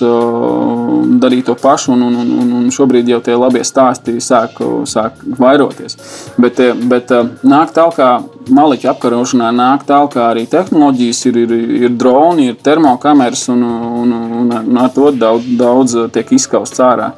darīt 1.22 1.46
to 1.48 1.54
pašu, 1.56 1.94
un, 1.94 2.02
un, 2.04 2.16
un, 2.20 2.50
un 2.58 2.66
šobrīd 2.74 3.08
jau 3.08 3.20
tie 3.24 3.36
labie 3.36 3.62
stāsti 3.64 4.18
sāk, 4.20 4.58
sāk 4.88 5.20
vairoties. 5.38 5.96
Bet, 6.40 6.60
uh, 6.60 6.76
bet 6.90 7.12
uh, 7.16 7.30
nāk 7.46 7.72
tālāk, 7.76 8.26
maliķa 8.52 8.92
apkarošanā 8.94 9.50
nāk 9.56 9.86
tālāk 9.88 10.18
arī 10.20 10.44
tehnoloģijas, 10.50 11.22
ir, 11.30 11.40
ir, 11.44 11.54
ir 11.86 11.94
droni, 11.96 12.50
ir 12.50 12.60
termokameras, 12.64 13.46
un, 13.54 13.64
un, 14.02 14.12
un, 14.42 14.52
un 14.60 14.82
ar 14.82 14.92
to 14.94 15.08
daudz, 15.14 15.48
daudz 15.60 15.96
tiek 16.14 16.36
izskausts 16.36 16.82
ārā. 16.84 17.12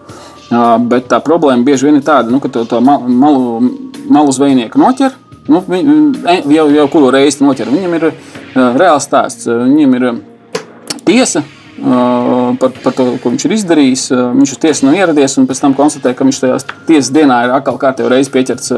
Bet 0.85 1.07
tā 1.09 1.19
problēma 1.25 1.65
bieži 1.65 1.89
vien 1.89 1.97
ir 1.97 2.05
tāda, 2.05 2.29
nu, 2.29 2.39
ka 2.43 2.51
to, 2.53 2.67
to 2.69 2.81
malu, 2.85 3.63
malu 4.13 4.35
zvejnieku 4.37 4.81
noķer. 4.81 5.17
Nu, 5.49 5.63
viņ, 5.67 5.89
jau, 6.53 6.69
jau 6.71 6.85
kuru 6.91 7.11
reizi 7.15 7.43
noķer. 7.43 7.71
Viņam 7.73 7.97
ir 7.99 8.07
reāls 8.55 9.09
stāsts. 9.09 9.49
Viņam 9.51 9.99
ir 9.99 10.07
tiesa. 11.07 11.43
Par, 11.83 12.71
par 12.85 12.95
to, 12.95 13.07
ko 13.19 13.33
viņš 13.33 13.47
ir 13.49 13.55
izdarījis. 13.57 14.05
Viņš 14.13 14.55
uz 14.55 14.61
tiesu 14.63 14.87
nav 14.87 14.99
ieradies, 15.01 15.35
un 15.41 15.49
pēc 15.51 15.65
tam 15.65 15.75
konstatēja, 15.75 16.15
ka 16.15 16.27
viņš 16.29 16.41
tajā 16.45 16.59
tiesas 16.87 17.11
dienā 17.15 17.41
ir 17.47 17.55
atkal 17.57 17.81
kārtībā 17.81 18.13
reiz 18.13 18.31
pieķerts, 18.31 18.71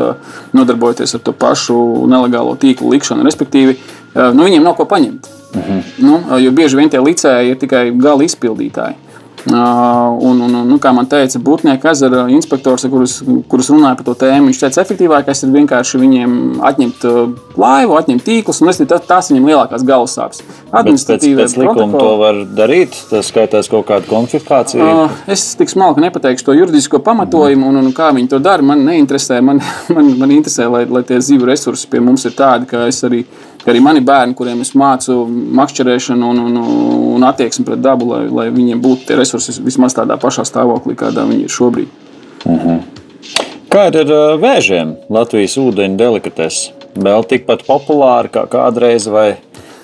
nodarbojoties 0.56 1.18
ar 1.18 1.24
to 1.26 1.34
pašu 1.36 1.76
nelegālo 2.08 2.56
tīklu 2.60 2.94
likšanu. 2.94 3.26
Respektīvi, 3.28 3.76
nu, 4.16 4.46
viņiem 4.46 4.64
nav 4.64 4.78
ko 4.78 4.88
paņemt. 4.88 5.28
Mhm. 5.54 5.82
Nu, 6.06 6.20
jo 6.40 6.54
bieži 6.54 6.80
vien 6.80 6.90
tie 6.90 7.02
licēji 7.02 7.52
ir 7.52 7.60
tikai 7.60 7.90
gala 7.98 8.24
izpildītāji. 8.24 9.03
Un, 9.44 10.40
un, 10.40 10.48
un, 10.48 10.62
nu, 10.64 10.78
kā 10.80 10.92
man 10.96 11.08
teica, 11.10 11.36
Būtnieka 11.44 11.90
ezera 11.92 12.22
inspektors, 12.32 12.86
kurus, 12.88 13.18
kurus 13.50 13.68
runāja 13.72 13.98
par 13.98 14.06
to 14.06 14.14
tēmu, 14.22 14.48
viņš 14.48 14.60
teica, 14.62 14.84
efektīvākais 14.86 15.44
ir 15.44 15.52
vienkārši 15.52 16.00
viņiem 16.00 16.36
atņemt 16.64 17.04
laivu, 17.60 17.98
atņemt 17.98 18.24
tīklus, 18.24 18.62
un 18.64 18.72
tas, 18.72 19.04
tās 19.04 19.28
viņiem 19.28 19.50
lielākās 19.50 19.84
galvas 19.84 20.16
sāpes. 20.16 20.40
Pēc 21.44 21.58
likuma 21.60 22.00
to 22.00 22.10
var 22.22 22.40
darīt, 22.56 22.96
tas 23.10 23.28
skaitās 23.28 23.68
kaut 23.72 23.84
kādu 23.90 24.08
konfiskāciju. 24.08 24.84
Uh, 24.84 25.22
es 25.30 25.50
tik 25.60 25.72
smalki 25.72 26.06
nepateikšu 26.06 26.48
to 26.48 26.56
juridisko 26.56 27.02
pamatojumu, 27.04 27.68
un, 27.68 27.82
un 27.84 27.92
kā 27.96 28.14
viņi 28.16 28.32
to 28.32 28.40
dara, 28.44 28.64
man 28.64 28.86
neinteresē. 28.88 29.42
Man, 29.44 29.60
man, 29.94 30.14
man 30.20 30.32
interesē, 30.32 30.70
lai, 30.72 30.86
lai 30.88 31.04
tie 31.04 31.20
zivu 31.24 31.50
resursi 31.50 31.90
pie 31.92 32.00
mums 32.04 32.24
ir 32.24 32.36
tādi, 32.38 32.70
ka 32.70 32.86
es 32.88 33.04
arī 33.04 33.26
arī 33.70 33.80
mani 33.84 34.02
bērni, 34.04 34.36
kuriem 34.38 34.60
es 34.64 34.74
mācu 34.78 35.24
makšķerēšanu 35.60 36.30
un, 36.30 36.42
un, 36.48 36.58
un 37.16 37.28
attieksmi 37.28 37.66
pret 37.68 37.82
dabu, 37.84 38.10
lai, 38.12 38.24
lai 38.28 38.48
viņiem 38.54 38.82
būtu 38.84 39.08
tie 39.08 39.18
resursi 39.20 39.56
vismaz 39.64 39.96
tādā 39.96 40.18
pašā 40.20 40.46
stāvoklī, 40.48 40.96
kādā 40.98 41.26
viņi 41.28 41.48
ir 41.48 41.56
šobrīd. 41.60 41.88
Uh 42.44 42.52
mhm. 42.52 42.68
-huh. 42.68 42.82
Kā 43.74 43.88
ir 43.90 43.96
ar 44.04 44.10
uh, 44.12 44.36
vēžiem? 44.38 44.92
Latvijas 45.10 45.56
ūdeņu 45.58 45.96
delikatese 45.98 46.84
vēl 46.94 47.24
tikpat 47.26 47.64
populāra 47.66 48.30
kā 48.30 48.44
kādreiz, 48.46 49.08
vai, 49.10 49.36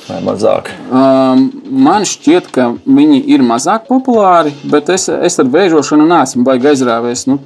vai 0.06 0.20
mazāk? 0.22 0.70
Um, 0.94 1.48
man 1.70 2.06
šķiet, 2.06 2.52
ka 2.54 2.68
viņi 2.86 3.24
ir 3.34 3.42
mazāk 3.42 3.88
populāri, 3.88 4.52
bet 4.70 4.92
es, 4.94 5.08
es 5.08 5.38
ar 5.42 5.50
vēžošanu 5.50 6.06
neesmu 6.06 6.44
baigi 6.46 6.70
aizrāvies. 6.70 7.26
Nu, 7.26 7.40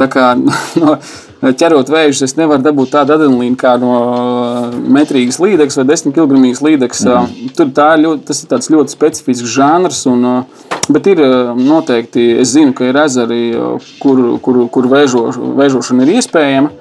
tā 0.00 0.08
kā 0.08 0.30
no, 0.82 0.96
ķerot 1.42 1.90
vējus, 1.92 2.22
es 2.26 2.34
nevaru 2.38 2.64
dabūt 2.64 2.90
tādu 2.96 3.14
adrenalīnu 3.14 3.58
kā 3.58 3.76
no 3.78 3.92
uh, 3.94 4.78
metrīgas 4.90 5.38
līnijas 5.42 5.78
vai 5.78 5.84
10 5.92 6.14
kg 6.16 6.38
līnijas. 6.38 7.04
Mm. 7.06 7.52
Tur 7.54 7.70
tā 7.76 7.92
ir 7.94 8.04
ļoti, 8.06 8.38
tas 8.50 8.66
ir 8.68 8.76
ļoti 8.76 8.94
specifisks 8.96 9.54
žanrs. 9.54 10.02
Un, 10.10 10.26
uh, 10.26 10.66
bet 10.90 11.06
ir 11.12 11.22
uh, 11.22 11.52
noteikti, 11.54 12.26
es 12.42 12.56
zinu, 12.56 12.74
ka 12.74 12.88
ir 12.90 12.98
ezeri, 13.04 13.42
kur, 14.02 14.24
kur, 14.42 14.64
kur 14.74 14.90
vēžo, 14.90 15.28
vēžošana 15.58 16.06
ir 16.06 16.18
iespējama. 16.18 16.74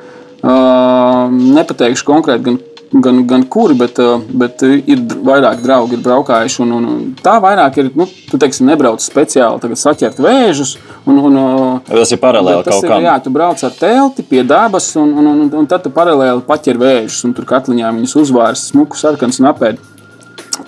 Nepateikšu 0.48 2.06
konkrēti, 2.06 2.44
gan 2.46 2.60
gan, 2.92 3.28
gan 3.28 3.44
kuri, 3.50 3.76
bet, 3.78 4.00
eh, 4.00 4.20
bet 4.42 4.62
ir 4.64 5.02
vairāk 5.26 5.62
draugi, 5.64 5.98
ir 5.98 6.04
braukājuši. 6.06 6.62
Un, 6.64 6.74
un, 6.78 6.86
tā 7.24 7.38
vairāk 7.44 7.80
ir, 7.82 7.92
nu, 7.98 8.08
tu 8.30 8.40
teiksim, 8.42 8.68
nebrauc 8.70 9.04
speciāli 9.04 9.78
saķert 9.78 10.22
vēžus. 10.24 10.78
Un, 11.06 11.20
un, 11.30 11.38
eh, 11.42 11.92
tas 11.92 12.12
ir 12.12 12.22
paralēli 12.24 12.64
tas 12.68 12.78
kaut 12.78 12.90
kam. 12.90 13.04
Jā, 13.04 13.18
tu 13.24 13.34
brauc 13.34 13.64
ar 13.64 13.76
telti 13.80 14.26
pie 14.28 14.44
dabas, 14.48 14.94
un, 15.00 15.14
un, 15.18 15.28
un, 15.34 15.44
un 15.62 15.70
tad 15.70 15.86
tu 15.86 15.94
paralēli 15.94 16.46
paķer 16.48 16.80
vēžus, 16.82 17.24
un 17.28 17.36
tur 17.38 17.48
katliņā 17.50 17.94
viņus 18.00 18.18
uzvārs, 18.24 18.70
smuku, 18.72 19.00
sarkans 19.00 19.42
un 19.42 19.52
apēd. 19.54 19.84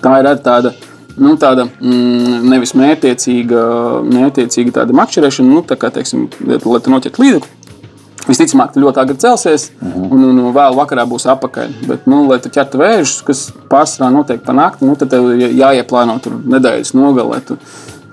Tā 0.00 0.20
ir 0.20 0.30
arī 0.30 0.44
tāda. 0.44 0.76
Nu, 1.20 1.34
tāda 1.36 1.66
mm, 1.66 2.46
nevis 2.48 2.70
mērķiecīga, 2.78 3.62
mērķiecīga 4.06 4.76
tāda 4.78 4.94
makšķerēšana, 4.96 5.50
nu, 5.52 5.60
tā 5.66 5.76
kā, 5.76 5.90
teiksim, 5.92 6.28
lai 6.46 6.80
tu 6.80 6.92
noķertu 6.94 7.20
līdzi 7.20 7.59
Visticamāk, 8.30 8.76
ļoti 8.78 9.00
agri 9.02 9.16
celsies, 9.18 9.70
mhm. 9.80 9.92
-huh. 9.92 10.10
un, 10.14 10.24
un, 10.30 10.42
un 10.46 10.54
vēl 10.54 10.76
vakarā 10.78 11.06
būs 11.08 11.26
apakaļ. 11.34 11.72
Bet, 11.88 12.06
nu, 12.10 12.22
lai 12.30 12.38
tu 12.42 12.52
ķertu 12.52 12.78
vēžus, 12.80 13.22
kas 13.26 13.46
pārsvarā 13.70 14.10
notiek 14.14 14.44
pa 14.46 14.54
nakti, 14.56 14.86
nu, 14.86 14.96
tad 14.96 15.10
tev 15.10 15.32
jāieplāno 15.36 16.20
tur 16.22 16.36
nedēļas 16.54 16.94
nogalē. 16.94 17.40
Tu, 17.46 17.56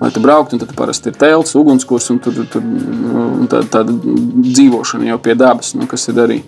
lai 0.00 0.10
tu 0.14 0.22
brauktu, 0.22 0.56
un 0.56 0.62
tad 0.62 0.74
parasti 0.78 1.10
ir 1.10 1.18
telts, 1.18 1.54
ugunskurs 1.58 2.10
un 2.14 2.18
tur, 2.22 2.34
tur 2.50 2.62
un 2.62 3.46
tā, 3.50 3.62
tāda 3.66 3.94
dzīvošana 3.94 5.10
jau 5.10 5.18
pie 5.22 5.34
dabas, 5.38 5.74
nu, 5.74 5.86
kas 5.90 6.08
ir 6.08 6.20
arī, 6.22 6.40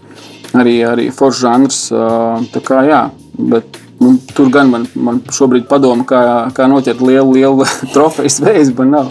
arī, 0.55 0.75
arī 0.87 1.07
foršs 1.15 1.45
žanrs. 1.45 1.81
Tā 2.55 2.65
kā, 2.67 2.83
jā, 2.87 3.05
bet, 3.39 3.81
nu, 4.01 4.17
tur 4.35 4.51
gan 4.55 4.71
man, 4.71 4.87
man 4.95 5.23
šobrīd 5.31 5.67
padomu, 5.71 6.07
kā, 6.09 6.51
kā 6.55 6.71
noķert 6.71 7.03
lielu, 7.03 7.33
lielu 7.39 7.71
trofejas 7.95 8.41
vēju, 8.45 8.75
bet 8.79 8.95
nav. 8.97 9.11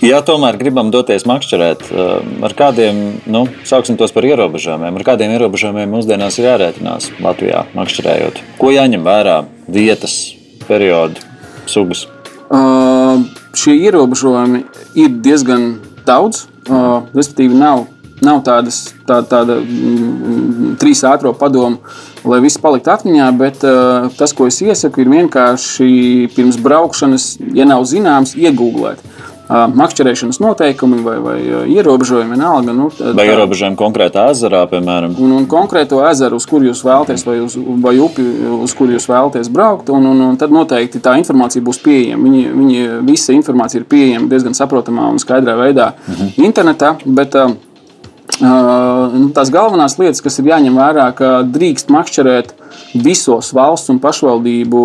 Ja 0.00 0.22
tomēr 0.24 0.56
gribam 0.56 0.88
doties 0.88 1.26
makšķerēt, 1.28 1.82
eh, 1.92 2.44
ar 2.46 2.52
kādiem, 2.56 3.20
nu, 3.28 3.42
sauksim 3.68 3.98
tos 4.00 4.14
par 4.16 4.24
ierobežojumiem, 4.24 4.96
ar 4.96 5.04
kādiem 5.04 5.34
ierobežojumiem 5.36 5.92
mūsdienās 5.92 6.38
ir 6.40 6.46
jārēķinās 6.48 7.10
Latvijā 7.20 7.66
makšķerējot? 7.76 8.40
Ko 8.56 8.72
jāņem 8.72 9.04
vērā 9.04 9.44
vietas, 9.68 10.32
periodu, 10.64 11.20
sugas? 11.66 12.06
Uh, 12.48 13.28
šie 13.52 13.76
ierobežojumi 13.76 14.64
ir 14.96 15.20
diezgan 15.20 15.76
daudz. 16.06 16.46
Uh, 16.70 17.04
respektīvi, 17.12 17.60
nav, 17.60 17.84
nav 18.24 18.40
tādas, 18.42 18.94
tā, 19.04 19.20
tāda 19.20 19.60
mm, 19.60 20.78
trīs 20.80 21.04
ātrā 21.04 21.34
padoma, 21.36 21.76
lai 22.24 22.40
viss 22.40 22.56
paliktu 22.56 22.88
atmiņā, 22.88 23.28
bet 23.36 23.68
uh, 23.68 24.08
tas, 24.16 24.32
ko 24.32 24.48
es 24.48 24.62
iesaku, 24.64 25.04
ir 25.04 25.12
vienkārši 25.12 26.32
pirms 26.32 26.56
braukšanas, 26.56 27.34
ja 27.52 27.68
nav 27.68 27.84
zināms, 27.84 28.32
iegūglēt 28.40 29.09
makšķerēšanas 29.50 30.38
noteikumi 30.42 31.00
vai, 31.02 31.16
vai 31.22 31.36
ierobežojumi. 31.72 32.36
Vienalga, 32.36 32.74
nu, 32.76 32.88
tā, 32.94 33.12
vai 33.18 33.26
ierobežojumi 33.32 33.78
konkrētā 33.78 34.28
ezerā, 34.34 34.62
piemēram? 34.70 35.16
Un, 35.18 35.32
un 35.40 35.48
konkrēto 35.50 35.98
ezeru, 36.06 36.38
uz 36.38 36.46
kur 36.48 36.62
jūs 36.64 36.84
vēlaties, 36.86 37.24
vai, 37.26 37.38
uz, 37.42 37.56
vai 37.82 37.96
upi, 38.02 38.26
uz 38.60 38.74
kur 38.78 38.92
jūs 38.92 39.08
vēlaties 39.10 39.50
braukt. 39.52 39.90
Un, 39.94 40.06
un, 40.12 40.22
un 40.28 40.38
tad 40.40 40.54
noteikti 40.54 41.02
tā 41.02 41.16
informācija 41.20 41.64
būs 41.66 41.82
pieejama. 41.82 42.28
Viņi, 42.28 42.44
viņi, 42.60 42.84
visa 43.08 43.34
informācija 43.34 43.82
ir 43.82 43.88
pieejama 43.90 44.30
diezgan 44.30 44.54
saprotamā 44.56 45.08
un 45.10 45.18
skaidrā 45.22 45.58
veidā 45.58 45.94
mhm. 46.06 46.32
internetā. 46.46 46.94
Bet, 47.04 47.36
Uh, 48.40 49.28
tās 49.36 49.50
galvenās 49.52 49.98
lietas, 49.98 50.22
kas 50.24 50.38
ir 50.40 50.46
jāņem 50.48 50.78
vērā, 50.78 51.10
ka 51.12 51.42
drīkst 51.44 51.90
makšķerēt 51.92 52.54
visos 53.04 53.50
valsts 53.52 53.92
un 53.92 53.98
pašvaldību 54.00 54.80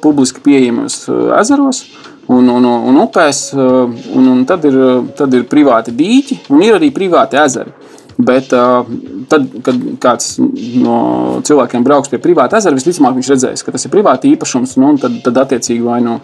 publiski 0.00 0.40
pieejamos 0.46 1.02
ezeros. 1.36 1.82
Uh, 1.84 2.13
un, 2.32 2.48
un, 2.48 2.64
un 2.64 3.00
upēs, 3.04 3.46
eh, 3.54 4.04
un, 4.16 4.28
un 4.32 4.44
tad, 4.48 4.64
ir, 4.68 4.78
tad 5.18 5.34
ir 5.36 5.48
privāti 5.50 5.94
dīķi 5.96 6.44
un 6.54 6.64
ir 6.64 6.78
arī 6.78 6.92
privāti 6.94 7.40
ezeri. 7.40 7.74
Bet 8.14 8.52
uh, 8.54 8.86
tad, 9.26 9.48
kad 9.66 9.78
kāds 9.98 10.36
no 10.38 10.98
cilvēkiem 11.42 11.82
brauks 11.82 12.12
pie 12.12 12.20
privāta 12.22 12.60
ezera, 12.60 12.76
visticamāk 12.78 13.16
viņš 13.16 13.30
redzēs, 13.32 13.64
ka 13.66 13.74
tas 13.74 13.88
ir 13.88 13.90
privāti 13.90 14.30
īpašums. 14.36 14.76
Nu, 14.78 14.92
tad, 15.02 15.16
tad, 15.24 15.40
attiecīgi, 15.42 15.82
vai 15.82 15.98
nu, 16.04 16.20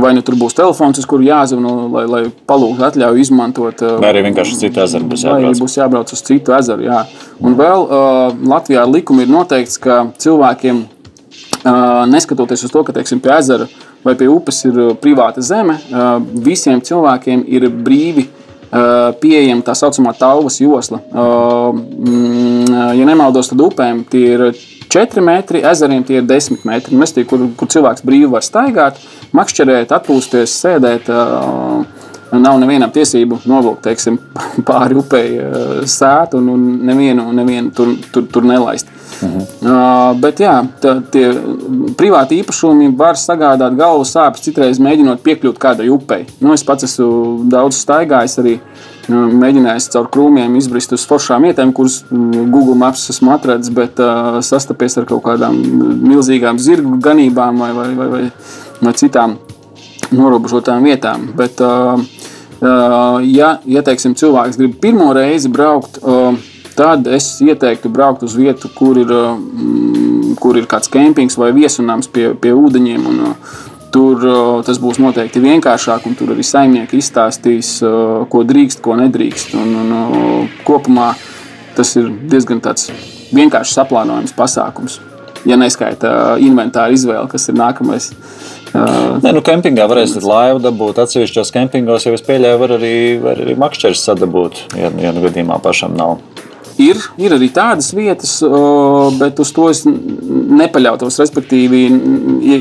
vai 0.00 0.14
nu 0.16 0.22
tur 0.24 0.38
būs 0.40 0.56
telefons, 0.56 1.02
uz 1.02 1.08
kuru 1.08 1.26
jāzvan, 1.26 1.68
lai, 1.92 2.06
lai 2.08 2.22
palūgtu 2.48 2.86
atļauju 2.88 3.20
izmantot. 3.20 3.84
Uh, 3.84 3.98
vai 4.00 4.14
arī 4.14 4.24
vienkārši 4.30 4.56
citu 4.62 4.80
ezeru 4.86 5.10
būs 5.10 5.26
jābrauc. 5.26 5.50
Vai 5.52 5.66
būs 5.66 5.76
jābrauc 5.76 6.16
uz 6.16 6.24
citu 6.30 6.56
ezeru. 6.56 6.88
Jā. 6.88 7.02
Un 7.44 7.60
vēl 7.60 7.84
uh, 7.84 8.32
Latvijā 8.54 8.88
likumi 8.88 9.28
ir 9.28 9.34
noteikts, 9.36 9.76
ka 9.84 10.06
cilvēkiem, 10.24 10.80
uh, 10.80 10.97
neskatoties 12.08 12.64
uz 12.68 12.72
to, 12.74 12.82
ka 12.86 12.94
teiksim, 12.96 13.22
pie 13.24 13.34
ezera 13.38 13.68
vai 14.04 14.14
pie 14.18 14.28
upes 14.30 14.62
ir 14.68 14.76
privāta 15.02 15.42
zeme, 15.42 15.78
visiem 16.44 16.82
cilvēkiem 16.84 17.42
ir 17.50 17.66
brīvi 17.68 18.28
pieejama 18.68 19.64
tā 19.64 19.74
saucamā 19.78 20.12
tauvas 20.18 20.58
josla. 20.60 21.00
Mm, 21.72 22.68
ja 22.98 23.06
nemaldos, 23.08 23.48
tad 23.50 23.62
upēm 23.64 24.04
tie 24.10 24.24
ir 24.34 24.44
4 24.88 25.24
metri, 25.24 25.62
ezeriem 25.64 26.04
tie 26.04 26.20
ir 26.20 26.26
10 26.28 26.64
metri. 26.68 26.96
Mēs 26.96 27.14
tie, 27.16 27.24
kur, 27.28 27.46
kur 27.56 27.70
cilvēks 27.72 28.04
brīvi 28.04 28.28
var 28.32 28.44
staigāt, 28.44 29.00
makšķerēt, 29.36 29.92
atpūsties, 29.96 30.56
sēdēt. 30.62 31.08
Nav 32.28 32.58
nevienam 32.60 32.92
tiesību 32.92 33.40
novilkt 33.48 33.86
teiksim, 33.86 34.18
pāri 34.68 34.98
upei 35.00 35.38
sētu 35.88 36.42
un, 36.42 36.52
un 36.54 36.68
nevienu, 36.88 37.30
nevienu 37.36 37.72
tur, 37.74 37.94
tur, 38.12 38.28
tur 38.32 38.48
nelaist. 38.48 38.90
Mhm. 39.18 39.46
Uh, 39.66 40.12
bet 40.22 40.38
jā, 40.42 40.52
tā, 40.82 40.94
tie 41.10 41.30
privāti 41.98 42.38
īpašumi 42.42 42.92
var 42.98 43.18
sagādāt 43.18 43.74
galvas 43.78 44.12
sāpes, 44.14 44.44
citreiz 44.44 44.78
mēģinot 44.82 45.24
piekļūt 45.24 45.58
kādai 45.58 45.88
upei. 45.90 46.26
Nu, 46.42 46.52
es 46.54 46.62
pats 46.66 46.86
esmu 46.86 47.48
daudz 47.50 47.80
staigājis 47.82 48.38
arī. 48.42 48.54
Nu, 49.08 49.24
mēģinājis 49.40 49.88
caur 49.94 50.10
krūmiem 50.12 50.58
izbrist 50.60 50.92
uz 50.92 51.06
foršām 51.08 51.46
vietām, 51.48 51.72
kuras 51.72 52.02
Google 52.10 52.76
Maps 52.76 53.06
esmu 53.14 53.32
atradzis, 53.34 53.72
bet 53.74 53.98
uh, 54.04 54.38
sastapies 54.44 54.98
ar 55.00 55.08
kaut 55.08 55.24
kādām 55.24 55.56
milzīgām 56.04 56.60
zirgu 56.60 57.00
ganībām 57.02 57.64
vai, 57.64 57.72
vai, 57.72 57.88
vai, 57.96 58.08
vai, 58.12 58.24
vai 58.84 58.94
citām 59.00 59.38
norobežotām 60.12 60.84
vietām. 60.84 61.30
Bet, 61.40 61.64
uh, 61.64 61.96
ja, 62.60 63.50
ja 63.64 63.82
teiksim, 63.86 64.16
cilvēks 64.18 64.58
grib 64.58 64.78
pirmo 64.82 65.12
reizi 65.16 65.50
braukt, 65.52 66.00
uh, 66.02 66.34
tad 66.78 67.06
es 67.10 67.40
ieteiktu 67.42 67.90
braukt 67.90 68.22
uz 68.26 68.36
vietu, 68.38 68.70
kur 68.74 68.98
ir, 68.98 69.10
mm, 69.10 70.36
kur 70.42 70.58
ir 70.58 70.68
kāds 70.70 70.90
kempings 70.90 71.38
vai 71.38 71.50
viesunāms 71.56 72.10
pie, 72.12 72.30
pie 72.34 72.54
ūdeņiem. 72.54 73.10
Un, 73.12 73.24
Tur 73.88 74.20
tas 74.68 74.76
būs 74.76 74.98
noteikti 75.00 75.40
vienkāršāk, 75.40 76.04
un 76.04 76.12
tur 76.12 76.34
arī 76.34 76.42
saimnieki 76.44 76.98
izstāstīs, 77.00 77.78
ko 78.28 78.42
drīkst, 78.44 78.82
ko 78.84 78.98
nedrīkst. 79.00 79.54
Un, 79.56 79.70
un, 79.80 80.50
kopumā 80.66 81.14
tas 81.72 81.94
ir 81.96 82.10
diezgan 82.28 82.60
vienkāršs 83.32 83.72
saplānojams 83.78 84.36
pasākums. 84.36 84.98
Ja 85.48 85.56
neskaita 85.56 86.36
inventāra 86.44 86.92
izvēle, 86.92 87.24
kas 87.32 87.48
ir 87.48 87.56
nākamais. 87.56 88.10
Nē, 88.74 89.32
nu, 89.32 89.42
kempingā 89.44 89.86
varēs 89.88 90.16
laivu 90.22 90.60
dabūt. 90.64 91.00
Atsevišķos 91.04 91.54
kempingos 91.54 92.06
jau 92.06 92.14
es 92.16 92.24
pieļauju, 92.26 92.60
var 92.60 92.74
arī, 92.76 92.96
var 93.22 93.40
arī 93.44 93.56
makšķeris 93.58 94.04
sadabūt, 94.10 94.66
ja, 94.78 94.92
ja 95.02 95.14
nu 95.14 95.24
gadījumā 95.24 95.60
pašam 95.64 95.96
nav. 95.98 96.18
Ir, 96.78 96.98
ir 97.18 97.32
arī 97.34 97.48
tādas 97.50 97.90
vietas, 97.90 98.36
bet 99.18 99.40
uz 99.42 99.50
to 99.54 99.66
es 99.66 99.82
nepaļautos. 99.88 101.18
Respektīvi, 101.18 101.80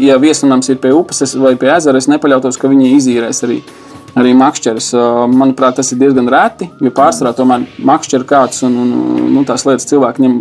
ja 0.08 0.18
viesunams 0.22 0.72
ir 0.74 0.80
pie 0.82 0.94
upes 0.98 1.36
vai 1.38 1.54
pie 1.60 1.70
ezera, 1.76 2.02
es 2.02 2.10
nepaļautos, 2.10 2.58
ka 2.58 2.72
viņi 2.72 2.96
izīrēs 2.96 3.44
arī, 3.46 3.60
arī 4.18 4.34
makšķeres. 4.40 4.90
Manuprāt, 5.30 5.78
tas 5.78 5.94
ir 5.94 6.02
diezgan 6.02 6.32
reti, 6.34 6.72
jo 6.82 6.94
pārsvarā 6.98 7.36
tomēr 7.38 7.68
makšķera 7.78 8.30
kāds 8.32 8.66
un, 8.66 8.80
un 8.82 8.96
nu, 9.36 9.46
tās 9.46 9.68
lietas 9.70 9.86
cilvēki 9.92 10.26
ņem 10.26 10.40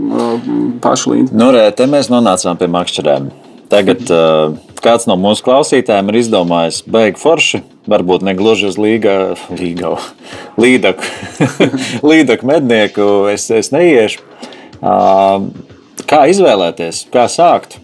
paši 0.84 1.12
līdzi. 1.12 1.36
Nu, 1.36 1.52
re, 1.52 1.68
te 1.76 1.90
mēs 1.90 2.08
nonācām 2.12 2.56
pie 2.56 2.72
makšķerēm. 2.72 3.28
Tagad 3.72 4.04
uh, 4.14 4.54
kāds 4.82 5.08
no 5.10 5.16
mūsu 5.18 5.42
klausītājiem 5.46 6.12
ir 6.12 6.20
izdomājis, 6.20 6.82
beigu 6.86 7.18
forši, 7.18 7.62
varbūt 7.90 8.26
ne 8.26 8.36
gluži 8.38 8.68
uz 8.70 8.78
līga, 8.78 9.34
līga, 9.50 9.96
līdaku, 10.60 11.08
līdaku 12.10 12.50
mednieku. 12.50 13.08
Es, 13.32 13.48
es 13.50 13.72
neiešu. 13.74 14.22
Uh, 14.76 15.48
kā 16.06 16.26
izvēlēties, 16.30 17.06
kā 17.14 17.26
sākt? 17.32 17.80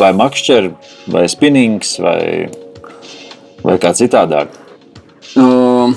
Vai 0.00 0.14
makšķeri, 0.16 0.72
vai 1.12 1.26
spinnings, 1.28 1.96
vai, 2.00 2.48
vai 3.64 3.76
kā 3.80 3.92
citādāk? 3.96 4.52
Uh, 5.36 5.92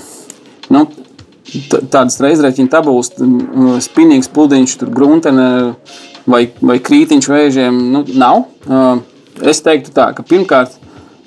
nu, 0.71 0.85
tādas 1.91 2.19
reizreķina 2.23 2.71
tabulas, 2.71 3.11
spinnings, 3.83 4.31
pludiņš, 4.31 4.75
gruntene 4.91 5.47
vai, 6.25 6.45
vai 6.61 6.77
krītiņš 6.83 7.29
vēžiem 7.31 7.81
nu, 7.93 8.03
nav. 8.13 8.45
Es 9.41 9.61
teiktu, 9.63 9.93
tā, 9.95 10.11
ka 10.17 10.25
pirmkārt 10.27 10.77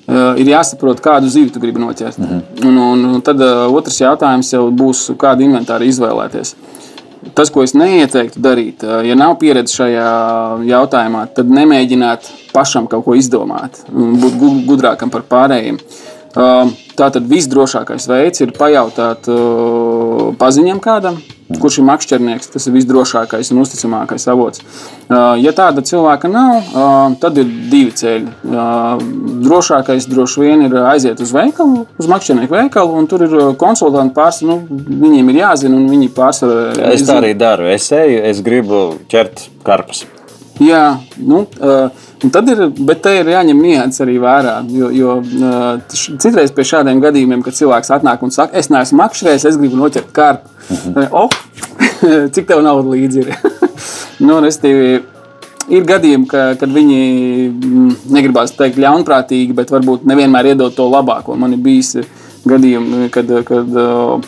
ir 0.08 0.50
jāsaprot, 0.50 1.00
kādu 1.04 1.30
zivi 1.32 1.50
tu 1.50 1.60
gribi 1.60 1.80
noķert. 1.80 2.18
-hmm. 2.18 2.66
un, 2.68 2.78
un, 2.78 3.04
un 3.14 3.20
tad 3.24 3.40
otrs 3.40 4.00
jautājums 4.00 4.52
jau 4.52 4.70
būs, 4.70 5.10
kādu 5.18 5.42
inventāru 5.42 5.88
izvēlēties. 5.88 6.54
Tas, 7.34 7.48
ko 7.50 7.62
es 7.62 7.72
neieteiktu 7.72 8.40
darīt, 8.40 8.82
ja 8.82 9.14
nav 9.16 9.38
pieredze 9.40 9.72
šajā 9.74 10.08
jautājumā, 10.68 11.26
tad 11.34 11.48
nemēģināt 11.48 12.28
pašam 12.52 12.86
kaut 12.86 13.04
ko 13.04 13.14
izdomāt 13.14 13.80
būt 13.88 14.66
gudrākam 14.68 15.10
par 15.10 15.24
pārējiem. 15.30 15.78
Tātad 16.34 17.26
visdrošākais 17.30 18.08
veids 18.10 18.42
ir 18.42 18.50
pajautāt 18.54 19.28
paziņam 20.38 20.80
kādam, 20.82 21.18
kurš 21.62 21.76
ir 21.78 21.86
makšķernieks. 21.86 22.48
Tas 22.54 22.66
ir 22.66 22.74
visdrošākais 22.74 23.52
un 23.54 23.60
uzticamākais 23.62 24.26
avots. 24.32 24.62
Ja 25.10 25.52
tāda 25.54 25.84
cilvēka 25.86 26.30
nav, 26.32 26.72
tad 27.22 27.38
ir 27.38 27.50
divi 27.70 27.94
ceļi. 27.94 28.32
Drošākais 29.44 30.08
droši 30.10 30.42
vien 30.42 30.66
ir 30.66 30.74
aiziet 30.82 31.22
uz 31.22 31.34
veikalu, 31.34 31.84
uz 31.98 32.10
makšķernieku 32.10 32.56
veikalu, 32.56 32.98
un 32.98 33.06
tur 33.10 33.26
ir 33.28 33.36
konsultanti 33.60 34.16
pārsvarā. 34.18 34.58
Nu, 34.64 34.82
viņiem 35.04 35.30
ir 35.30 35.40
jāzina, 35.44 35.78
un 35.78 35.86
viņi 35.92 36.10
pārsvarā. 36.16 36.90
Es 36.90 37.06
tā 37.06 37.20
arī 37.20 37.34
daru. 37.38 37.70
Es 37.74 37.90
eju, 37.94 38.18
es 38.26 38.42
gribu 38.42 38.86
ķert 39.12 39.48
karpus. 39.66 40.06
Jā, 40.62 41.00
nu, 41.18 41.40
uh, 41.66 42.04
tad 42.30 42.48
ir, 42.52 42.60
bet 42.86 43.00
te 43.02 43.10
ir 43.18 43.30
jāņem 43.32 43.58
nianses 43.58 44.04
arī 44.04 44.20
vērā. 44.22 44.60
Jo, 44.70 44.90
jo 44.94 45.16
uh, 45.18 45.80
citreiz 45.90 46.52
pie 46.54 46.66
šādiem 46.68 47.00
gadījumiem, 47.02 47.42
kad 47.42 47.56
cilvēks 47.58 47.90
atnāk 47.96 48.22
un 48.22 48.30
saka, 48.34 48.54
es 48.60 48.70
neesmu 48.70 49.00
makšķerējis, 49.00 49.48
es 49.50 49.58
gribu 49.58 49.80
noķert 49.80 50.12
kārtu. 50.14 50.52
Mm 50.68 50.76
-hmm. 50.94 51.08
oh, 51.10 51.30
cik 52.34 52.46
tev 52.46 52.62
naudas 52.62 52.92
līdzi 52.92 53.24
ir? 53.24 53.34
nu, 54.26 54.38
restīvi, 54.46 55.02
ir 55.68 55.84
gadījumi, 55.90 56.26
ka, 56.30 56.46
kad 56.60 56.70
viņi 56.70 57.00
mm, 57.50 57.90
negribās 58.14 58.54
teikt 58.54 58.78
ļaunprātīgi, 58.78 59.54
bet 59.54 59.74
varbūt 59.74 60.06
nevienmēr 60.06 60.54
iedod 60.54 60.74
to 60.74 60.86
labāko. 60.88 61.36
Man 61.36 61.52
ir 61.52 61.58
bijis 61.58 61.96
gadījumi, 62.46 63.08
kad, 63.10 63.30
kad 63.44 63.68
uh, 63.74 64.20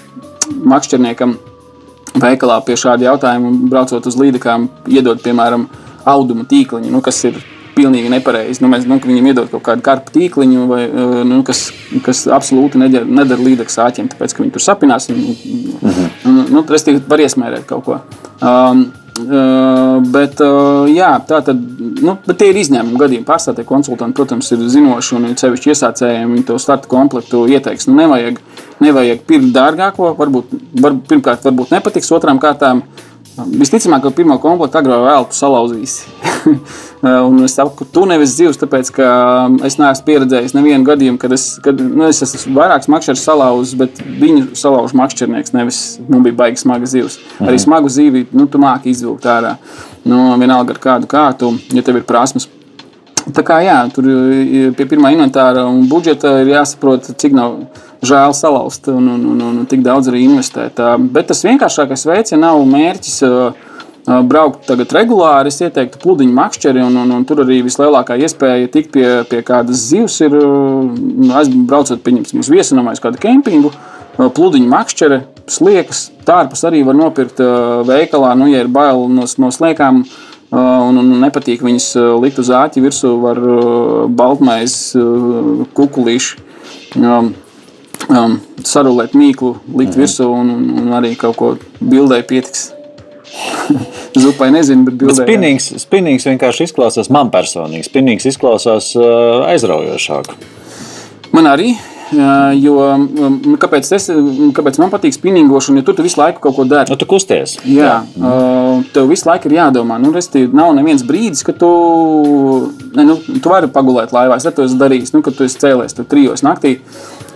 makšķerniekam 0.64 1.38
veikalā 2.20 2.60
pie 2.66 2.76
šāda 2.80 3.12
jautājuma, 3.12 3.52
braucot 3.70 4.06
uz 4.06 4.16
līdekām, 4.16 4.68
iedod 4.88 5.20
piemēram 5.22 5.68
auduma 6.07 6.47
tīkliņu, 6.49 6.90
nu, 6.92 7.03
kas 7.05 7.23
ir 7.29 7.38
pilnīgi 7.77 8.11
nepareizi. 8.12 8.62
Nu, 8.64 8.71
mēs 8.73 8.87
nu, 8.88 8.99
viņam 9.03 9.31
iedod 9.31 9.51
kaut 9.53 9.64
kādu 9.66 9.85
karpu 9.85 10.14
tīkliņu, 10.14 10.66
vai, 10.71 10.83
eh, 10.88 11.16
nu, 11.29 11.42
kas, 11.47 11.66
kas 12.07 12.25
absolūti 12.33 12.81
nedara, 12.81 13.09
nedara 13.21 13.42
līdzekļu 13.42 13.77
sāķiem, 13.77 14.12
tāpēc 14.12 14.37
ka 14.37 14.45
viņi 14.45 14.55
tur 14.55 14.64
sapinās. 14.64 15.11
Un, 15.12 15.25
mm 15.25 15.90
-hmm. 15.90 16.47
nu, 16.55 16.64
Restīvi 16.77 17.03
var 17.09 17.21
iesmērēt 17.27 17.66
kaut 17.69 17.85
ko. 17.85 18.01
Um, 18.40 18.87
Uh, 19.16 20.03
bet, 20.12 20.37
uh, 20.45 20.85
jā, 20.92 21.09
tā 21.25 21.38
tad, 21.40 21.57
nu, 22.05 22.12
tie 22.37 22.51
ir 22.51 22.59
izņēmumi 22.61 22.99
gadījumi. 23.01 23.25
Pārstāvie 23.25 23.64
konsultanti, 23.64 24.12
protams, 24.19 24.51
ir 24.53 24.66
zinoši 24.69 25.16
un 25.16 25.25
ceļš 25.40 25.69
iesācējiem 25.73 26.35
viņi 26.35 26.45
to 26.51 26.59
starta 26.61 26.90
komplektu 26.90 27.47
ieteiks. 27.49 27.88
Nu, 27.88 27.97
nevajag, 27.97 28.37
nevajag 28.85 29.23
pirkt 29.25 29.55
dārgāko, 29.57 30.11
varbūt, 30.19 30.53
var, 30.85 30.99
pirmkārt, 31.09 31.49
varbūt 31.49 31.73
nepatiks, 31.73 32.12
otrām 32.12 32.42
kārtām 32.42 32.83
Visticamāk, 33.37 34.01
ka 34.07 34.11
pirmā 34.16 34.38
komplekta 34.40 34.81
agrāk 34.81 35.03
vai 35.03 35.11
vēlāk 35.11 35.35
salauzīsi. 35.37 36.07
un 37.29 37.42
es 37.44 37.57
saku, 37.59 37.75
ka 37.81 37.87
tu 37.92 38.07
nevis 38.09 38.33
dzīves, 38.38 38.57
tāpēc 38.62 38.90
ka 38.96 39.09
es 39.66 39.77
neesmu 39.77 40.07
pieredzējis 40.07 40.57
nevienu 40.57 40.88
gadījumu, 40.88 41.20
kad 41.20 41.35
es, 41.37 41.44
kad, 41.64 41.81
nu, 41.81 42.07
es 42.09 42.22
esmu 42.25 42.55
vairākus 42.57 42.88
makšķerus 42.92 43.27
salauzis, 43.29 43.77
bet 43.77 44.01
viņu 44.22 44.57
salauž 44.57 44.96
makšķernieks, 44.96 45.53
nevis 45.57 45.83
man 46.09 46.25
bija 46.25 46.38
baigi 46.40 46.64
smaga 46.64 46.88
zivs. 46.88 47.18
Mhm. 47.37 47.51
Arī 47.51 47.61
smagu 47.61 47.92
zīvi 47.92 48.25
nu, 48.33 48.49
tu 48.49 48.62
māki 48.62 48.94
izvilkt 48.94 49.29
ārā. 49.29 49.57
Nu, 50.07 50.31
vienalga 50.40 50.72
ar 50.72 50.81
kādu 50.88 51.11
kārtu, 51.11 51.53
ja 51.77 51.85
tev 51.85 52.01
ir 52.01 52.09
prasmes. 52.09 52.49
Tā 53.34 53.42
kā 53.42 53.58
jā, 53.64 53.80
tur 53.90 54.06
pie 54.78 54.84
pirmā 54.86 55.10
inventāra 55.14 55.64
un 55.66 55.88
budžeta 55.90 56.36
ir 56.44 56.52
jāsaprot, 56.52 57.08
cik 57.18 57.32
nav 57.34 57.56
žēl 58.06 58.34
salauzt 58.36 58.86
un, 58.92 59.08
un, 59.16 59.24
un, 59.32 59.40
un 59.48 59.64
tik 59.66 59.82
daudz 59.82 60.12
arī 60.12 60.22
investēt. 60.28 60.78
Bet 61.10 61.32
tas 61.32 61.42
vienkāršākais 61.46 62.06
veids, 62.06 62.34
ja 62.34 62.38
nav 62.38 62.60
mērķis 62.70 63.16
braukt 64.06 64.68
tagad 64.68 64.92
regulāri, 64.94 65.50
es 65.50 65.58
ieteiktu 65.58 65.98
pludiņu 66.02 66.36
makšķeri, 66.36 66.84
un, 66.86 67.00
un, 67.02 67.14
un 67.16 67.24
tur 67.26 67.42
arī 67.42 67.58
vislielākā 67.66 68.14
iespēja 68.22 68.70
tikt 68.70 68.92
pie, 68.94 69.06
pie 69.26 69.42
kādas 69.46 69.88
zivs 69.88 70.20
ir 70.22 70.36
aizbraucot, 70.36 71.98
pieņemsim, 72.06 72.44
uz 72.44 72.52
viesunamā, 72.52 72.94
uz 72.94 73.02
kādu 73.02 73.18
kempingu. 73.22 73.74
Pludiņu 74.16 74.70
makšķere, 74.70 75.18
sliekas, 75.50 76.06
tārpas 76.24 76.62
arī 76.64 76.84
var 76.86 76.96
nopirkt 76.96 77.42
veikalā, 77.90 78.30
nu, 78.38 78.46
ja 78.52 78.62
ir 78.62 78.70
bail 78.72 79.10
no, 79.12 79.26
no 79.26 79.50
sliekām. 79.52 80.04
Un, 80.57 80.97
un 80.97 81.09
nepatīk 81.21 81.61
viņas 81.64 81.90
likt 82.23 82.38
uz 82.40 82.49
āķi 82.55 82.81
virsū, 82.81 83.11
var 83.21 83.40
baltmaizes 84.16 84.95
kukulīšu 85.77 86.47
um, 88.09 88.38
sarulēt 88.64 89.16
mīklu, 89.16 89.57
likt 89.75 89.95
mm. 89.95 90.01
virsū 90.03 90.29
un, 90.31 90.53
un, 90.81 90.88
arī 90.97 91.14
kaut 91.19 91.38
ko 91.38 91.53
bildē 91.81 92.23
pietiks. 92.29 92.71
Zupai 94.23 94.49
nezinu, 94.55 94.87
bet 94.87 94.99
bildē. 95.01 95.25
Spinnings, 95.27 95.69
spinnings 95.83 96.27
vienkārši 96.29 96.69
izklausās, 96.71 97.11
man 97.12 97.33
personīgi, 97.35 97.88
spinnings 97.88 98.29
izklausās 98.31 98.92
uh, 98.99 99.45
aizraujošāk. 99.51 100.33
Man 101.37 101.51
arī, 101.51 101.75
Jo, 102.14 102.75
kāpēc, 103.59 103.88
es, 103.97 104.05
kāpēc 104.55 104.79
man 104.79 104.92
patīk 104.92 105.16
spinningošana? 105.16 105.81
Jo 105.81 105.87
tur 105.88 105.97
tu 105.99 106.05
visu 106.07 106.21
laiku 106.21 106.42
kaut 106.45 106.55
ko 106.55 106.66
dari. 106.69 106.92
Nu, 106.92 106.99
tu 107.01 107.09
kusties. 107.11 107.57
Jā, 107.66 107.99
jā. 108.07 108.35
tev 108.95 109.11
visu 109.11 109.27
laiku 109.27 109.51
ir 109.51 109.57
jādomā. 109.59 109.99
Nu, 110.03 110.12
restīvi, 110.14 110.53
nav 110.55 110.71
neviens 110.79 111.03
brīdis, 111.07 111.42
kad 111.47 111.59
tu, 111.59 111.71
ne, 112.95 113.07
nu, 113.09 113.19
tu 113.19 113.51
vari 113.51 113.71
pagulēt 113.75 114.14
laivā. 114.14 114.38
Es 114.38 114.47
to 114.47 114.66
esmu 114.66 114.79
darījis, 114.85 115.16
nu, 115.16 115.23
kad 115.27 115.35
tu 115.35 115.47
esi 115.49 115.59
cēlies 115.64 115.99
tur 115.99 116.07
trijos 116.07 116.47
naktī. 116.47 116.77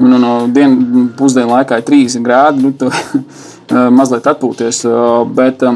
Un, 0.00 0.14
un 0.16 0.54
dienu, 0.54 1.08
pusdienu 1.18 1.50
laikā 1.50 1.80
ir 1.80 1.88
30 1.90 2.26
grādi. 2.26 2.62
Nu, 2.62 2.70
tu 2.70 2.92
mazliet 3.98 4.30
atpūties. 4.30 4.84
Bet, 5.34 5.66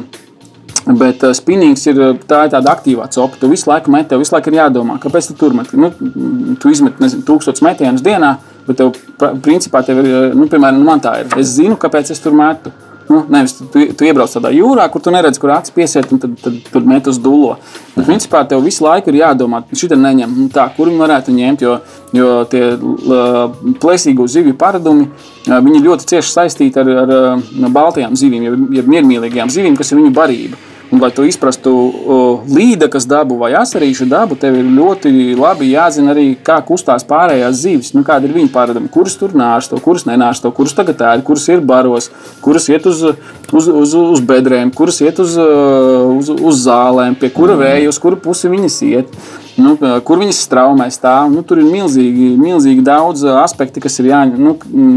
Bet 0.85 1.23
uh, 1.25 1.33
spinnings 1.33 1.81
ir, 1.89 1.97
tā 2.29 2.43
ir 2.45 2.51
tāda 2.53 2.75
aktīvā 2.75 3.07
copa. 3.15 3.39
Tu 3.41 3.49
visu 3.49 3.71
laiku 3.71 3.93
meti, 3.93 4.11
tev 4.11 4.21
visu 4.21 4.35
laiku 4.35 4.51
ir 4.53 4.59
jādomā, 4.59 4.99
kāpēc 5.01 5.31
tu 5.31 5.37
tur 5.41 5.55
meti. 5.57 5.79
Nu, 5.81 5.89
tu 6.61 6.73
izmet 6.73 7.01
nezinu, 7.01 7.25
tūkstotis 7.25 7.65
metienus 7.65 8.05
dienā, 8.05 8.35
Bet 8.65 8.81
tev, 8.81 8.95
principā, 9.45 9.85
tev 9.85 10.01
ir, 10.01 10.33
nu, 10.37 10.49
piemēram, 10.51 10.83
man 10.87 11.03
tā 11.05 11.19
ir. 11.21 11.31
Es 11.41 11.57
zinu, 11.59 11.77
kāpēc 11.81 12.15
es 12.15 12.23
tur 12.25 12.37
metu. 12.37 12.73
Nu, 13.05 13.19
nevis 13.29 13.53
tu, 13.59 13.67
tu 13.69 14.07
iebrauc 14.07 14.33
tādā 14.33 14.49
jūrā, 14.55 14.87
kur 14.89 15.03
tu 15.05 15.13
neredzi, 15.13 15.41
kur 15.41 15.53
acis 15.53 15.75
piesiet, 15.77 16.09
un 16.15 16.21
tad, 16.23 16.39
tad 16.41 16.55
tur 16.73 16.87
met 16.89 17.05
uz 17.11 17.19
dūlo. 17.21 17.59
Bet, 17.93 18.07
principā, 18.07 18.41
tev 18.49 18.65
visu 18.65 18.87
laiku 18.87 19.13
ir 19.13 19.19
jādomā, 19.21 19.61
šī 19.77 19.91
tā 19.93 19.99
neņem, 20.01 20.33
nu, 20.39 20.49
tā, 20.53 20.65
kur 20.73 20.89
viņi 20.89 21.03
varētu 21.03 21.35
ņemt, 21.37 21.65
jo, 21.67 21.75
jo 22.17 22.31
tie 22.49 22.63
plēsīgo 23.83 24.25
zivju 24.25 24.57
paradumi, 24.61 25.11
viņi 25.45 25.85
ļoti 25.85 26.09
cieši 26.15 26.33
saistīti 26.33 26.81
ar, 26.81 26.95
ar, 27.03 27.15
ar 27.37 27.75
baltajām 27.77 28.17
zivīm, 28.17 28.49
jeb, 28.49 28.63
jeb 28.81 28.89
miermīlīgajām 28.97 29.53
zivīm, 29.53 29.77
kas 29.77 29.93
ir 29.93 30.01
viņu 30.01 30.15
barība. 30.17 30.63
Un, 30.95 31.01
lai 31.03 31.11
tu 31.11 31.25
izprastu 31.27 31.71
līdekas 32.55 33.09
dabu 33.11 33.35
vai 33.41 33.51
asarīšu 33.59 34.07
dabu, 34.07 34.37
tev 34.39 34.55
ir 34.61 34.69
ļoti 34.77 35.35
labi 35.35 35.73
jāzina 35.73 36.13
arī, 36.13 36.27
kā 36.47 36.61
kustās 36.63 37.03
pārējās 37.09 37.57
zivis. 37.65 37.91
Nu, 37.97 38.05
kāda 38.07 38.29
ir 38.29 38.37
viņa 38.37 38.53
paradumi, 38.55 38.91
kuras 38.95 39.17
tur 39.19 39.35
nārsto, 39.35 39.81
kuras 39.83 40.07
nenārsto, 40.07 40.53
kuras 40.55 40.77
tagad 40.79 41.03
ēd, 41.03 41.25
kuras 41.27 41.49
ir 41.51 41.65
baros, 41.67 42.13
kuras 42.45 42.69
iet 42.71 42.87
uz, 42.87 43.03
uz, 43.51 43.71
uz, 43.73 43.97
uz 44.05 44.23
bedrēm, 44.23 44.71
kuras 44.77 45.03
iet 45.03 45.19
uz, 45.25 45.35
uz, 45.35 46.31
uz 46.31 46.63
zālēm, 46.63 47.19
pie 47.19 47.33
kura 47.35 47.59
vēja, 47.59 47.91
uz 47.91 47.99
kuru 47.99 48.21
pusi 48.29 48.53
viņas 48.53 48.79
iet. 48.87 49.19
Nu, 49.55 49.75
kur 50.03 50.19
viņas 50.19 50.41
straumē 50.49 50.89
stāv. 50.91 51.29
Nu, 51.31 51.45
tur 51.47 51.61
ir 51.63 51.69
milzīgi, 51.69 52.33
milzīgi 52.41 52.83
daudz 52.85 53.23
aspektu, 53.39 53.83
kas 53.85 54.01
ir 54.03 54.09
jāņem, 54.11 54.41
nu, 54.43 54.55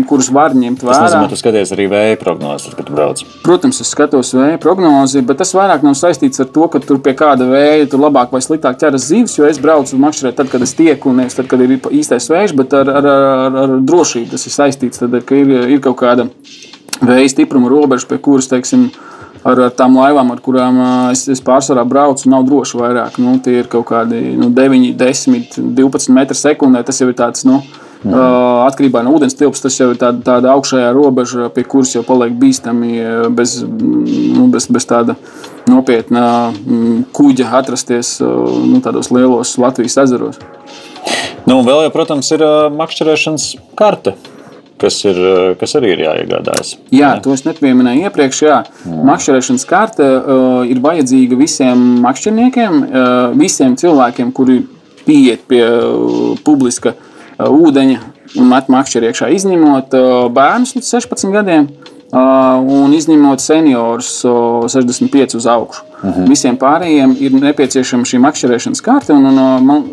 kurus 0.10 0.32
var 0.34 0.56
ņemt 0.58 0.82
vērā. 0.86 1.04
Nozīmē, 1.04 1.28
ka 1.28 1.36
tu 1.36 1.40
skaties 1.42 1.74
arī 1.76 1.86
vēja 1.92 2.18
prognozes, 2.22 2.74
kad 2.78 2.90
brauc. 2.90 3.22
Protams, 3.46 3.82
es 3.84 3.92
skatos 3.94 4.34
vēja 4.34 4.58
prognozi, 4.64 5.22
bet 5.28 5.38
tas 5.44 5.54
vairāk 5.58 5.86
nav 5.86 5.94
saistīts 6.00 6.42
ar 6.42 6.50
to, 6.54 6.66
ka 6.74 6.82
tur 6.82 7.02
pie 7.06 7.14
kāda 7.18 7.46
vēja 7.52 7.90
tur 7.92 8.02
labāk 8.08 8.34
vai 8.34 8.42
sliktāk 8.42 8.80
ķeras 8.82 9.10
zivs, 9.12 9.38
jo 9.38 9.46
es 9.50 9.62
braucu 9.62 10.00
makšķerē 10.02 10.34
tad, 10.40 10.50
kad 10.54 10.66
es 10.66 10.74
tieku, 10.78 11.12
un 11.12 11.22
nevis 11.22 11.38
tad, 11.38 11.50
kad 11.52 11.62
ir 11.62 11.78
īstais 11.78 12.30
vējš, 12.34 12.56
bet 12.58 12.74
ar, 12.78 12.90
ar, 13.02 13.12
ar, 13.14 13.60
ar 13.66 13.76
drošību 13.86 14.34
tas 14.34 14.50
ir 14.50 14.58
saistīts. 14.58 15.04
Tad, 15.04 15.20
ka 15.28 15.38
ir, 15.38 15.54
ir 15.78 15.84
kaut 15.86 16.00
kāda 16.02 16.32
vēja 17.06 17.36
stipruma 17.36 17.70
robeža, 17.70 18.10
pie 18.10 18.18
kuras, 18.26 18.50
teiksim, 18.50 18.90
ar, 19.44 19.64
ar 19.68 19.74
tām 19.78 19.98
laivām, 20.00 20.32
ar 20.34 20.44
kurām 20.44 20.80
es, 21.12 21.26
es 21.32 21.44
pārsvarā 21.44 21.84
braucu, 21.88 22.30
nav 22.32 22.46
droši 22.48 22.80
vairāk. 22.80 23.20
Nu, 23.24 23.38
tie 23.44 23.60
ir 23.62 23.72
kaut 23.72 23.90
kādi 23.92 24.22
nu, 24.38 24.52
9, 24.54 24.94
10, 24.98 25.60
12 25.78 26.16
metri 26.16 26.38
sekundē. 26.38 26.86
Tas 26.88 27.02
jau 27.02 27.10
ir 27.12 27.20
tāds. 27.20 27.46
Nu, 27.48 27.62
Mm. 28.06 28.14
Uh, 28.14 28.60
atkarībā 28.68 29.02
no 29.02 29.16
ūdens 29.18 29.34
tilpes 29.34 29.64
tas 29.64 29.74
jau 29.74 29.88
ir 29.90 29.98
tāda, 29.98 30.22
tāda 30.22 30.52
augšējā 30.54 30.92
robeža, 30.94 31.48
pie 31.50 31.64
kuras 31.66 31.96
jau 31.96 32.04
paliek 32.06 32.36
bīstami 32.38 32.92
bez, 33.34 33.56
nu, 33.66 34.46
bez, 34.54 34.68
bez 34.70 34.86
tāda 34.86 35.16
nopietna 35.66 36.54
kuģa 37.18 37.50
atrasties 37.58 38.20
nu, 38.22 38.84
tādos 38.86 39.10
lielos 39.10 39.56
Latvijas 39.58 39.98
ezeros. 40.06 40.38
Nu, 41.50 41.64
vēl 41.66 41.88
jau, 41.88 41.92
protams, 41.96 42.30
ir 42.38 42.46
makšķerēšanas 42.78 43.50
karte 43.80 44.14
kas, 44.82 45.00
ir, 45.08 45.20
kas 45.60 45.76
arī 45.80 45.94
ir 45.96 46.04
jāiegādājas. 46.06 46.76
Jā, 46.94 47.16
ne? 47.16 47.24
to 47.26 47.34
es 47.36 47.44
nepieminēju 47.48 48.08
iepriekš. 48.08 48.42
Jā. 48.46 48.60
Mm. 48.86 49.02
Makšķerēšanas 49.10 49.68
karte 49.70 50.08
uh, 50.08 50.62
ir 50.70 50.82
vajadzīga 50.84 51.40
visiem 51.40 51.84
makšķerniekiem, 52.06 52.80
uh, 52.84 53.10
visiem 53.40 53.78
cilvēkiem, 53.80 54.32
kuri 54.38 54.62
pieiet 55.08 55.48
pie 55.50 55.64
uh, 55.66 56.38
publiska 56.46 56.94
uh, 56.96 57.48
ūdeņa 57.48 58.00
un 58.38 58.50
met 58.52 58.72
makšķeri 58.72 59.12
iekšā, 59.12 59.32
izņemot 59.38 59.98
uh, 59.98 60.16
bērnus 60.34 60.76
līdz 60.78 60.96
16 60.98 61.36
gadiem. 61.36 61.70
Uh, 62.08 62.62
un 62.72 62.94
izņemot 62.96 63.42
seniorus 63.44 64.14
uh, 64.24 64.64
65 64.72 65.36
uz 65.42 65.48
augšu. 65.52 65.87
Uh 65.98 66.10
mhm. 66.10 66.20
-huh. 66.20 66.30
Visiem 66.30 66.58
pārējiem 66.58 67.16
ir 67.20 67.32
nepieciešama 67.32 68.04
šī 68.06 68.20
makšķerēšanas 68.22 68.82
karte. 68.82 69.14
Un, 69.14 69.26
un, 69.26 69.64
man, 69.66 69.84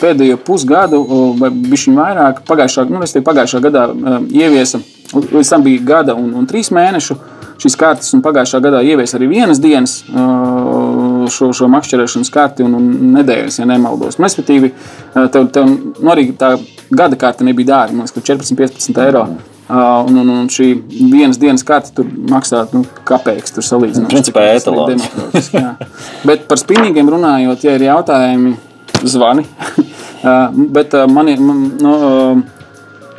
pēdējo 0.00 0.36
pusgadu, 0.36 1.00
vai 1.38 1.50
bišķiņ 1.50 1.94
vairāk, 1.94 2.42
pagājušā, 2.48 2.84
nu, 2.90 3.00
pagājušā 3.00 3.60
gadā 3.60 3.88
ieviesa, 4.30 4.80
līdz 5.14 5.48
tam 5.48 5.62
bija 5.62 5.80
gada 5.82 6.14
un, 6.14 6.34
un 6.34 6.46
trīs 6.46 6.70
mēnešu 6.70 7.16
šīs 7.62 7.76
kartes, 7.76 8.12
un 8.14 8.22
pagājušā 8.22 8.60
gadā 8.60 8.82
ieviesa 8.84 9.16
arī 9.16 9.28
vienas 9.28 9.60
dienas 9.60 10.04
šo, 11.32 11.52
šo 11.52 11.68
makšķerēšanas 11.72 12.30
karti 12.32 12.62
un, 12.66 12.74
un 12.74 13.12
nedēļas, 13.16 13.58
ja 13.58 13.66
nemaldos. 13.66 14.18
Nu, 14.18 14.26
respektīvi, 14.26 14.72
tev, 15.14 15.48
tev 15.54 15.66
nu, 15.66 16.10
arī 16.12 16.30
tā 16.38 16.58
gada 16.90 17.16
karte 17.16 17.44
nebija 17.44 17.72
dārga, 17.72 17.96
man 17.96 18.06
liekas, 18.06 18.22
14, 18.22 18.56
15 18.56 19.04
eiro. 19.06 19.22
Uh 19.22 19.28
-huh. 19.28 19.55
Uh, 19.66 20.06
un, 20.06 20.18
un, 20.22 20.28
un 20.30 20.50
šī 20.52 20.68
vienas 21.10 21.40
dienas 21.42 21.64
karte 21.66 21.90
tur 21.96 22.06
maksā 22.30 22.60
nu, 22.70 22.84
kāpēc 23.08 23.48
tur 23.50 23.66
salīdzināt. 23.66 24.12
Principā 24.12 24.44
etalons. 24.54 25.08
Bet 26.28 26.44
par 26.46 26.60
spinningiem 26.60 27.10
runājot, 27.10 27.64
ja 27.66 27.74
ir 27.74 27.86
jautājumi, 27.88 28.52
zvani. 29.02 29.42
uh, 30.28 30.54
bet 30.54 30.94
uh, 30.94 31.08
man 31.10 31.32
ir. 31.32 31.42
Man, 31.42 31.64
no, 31.82 31.96
uh, 31.96 32.55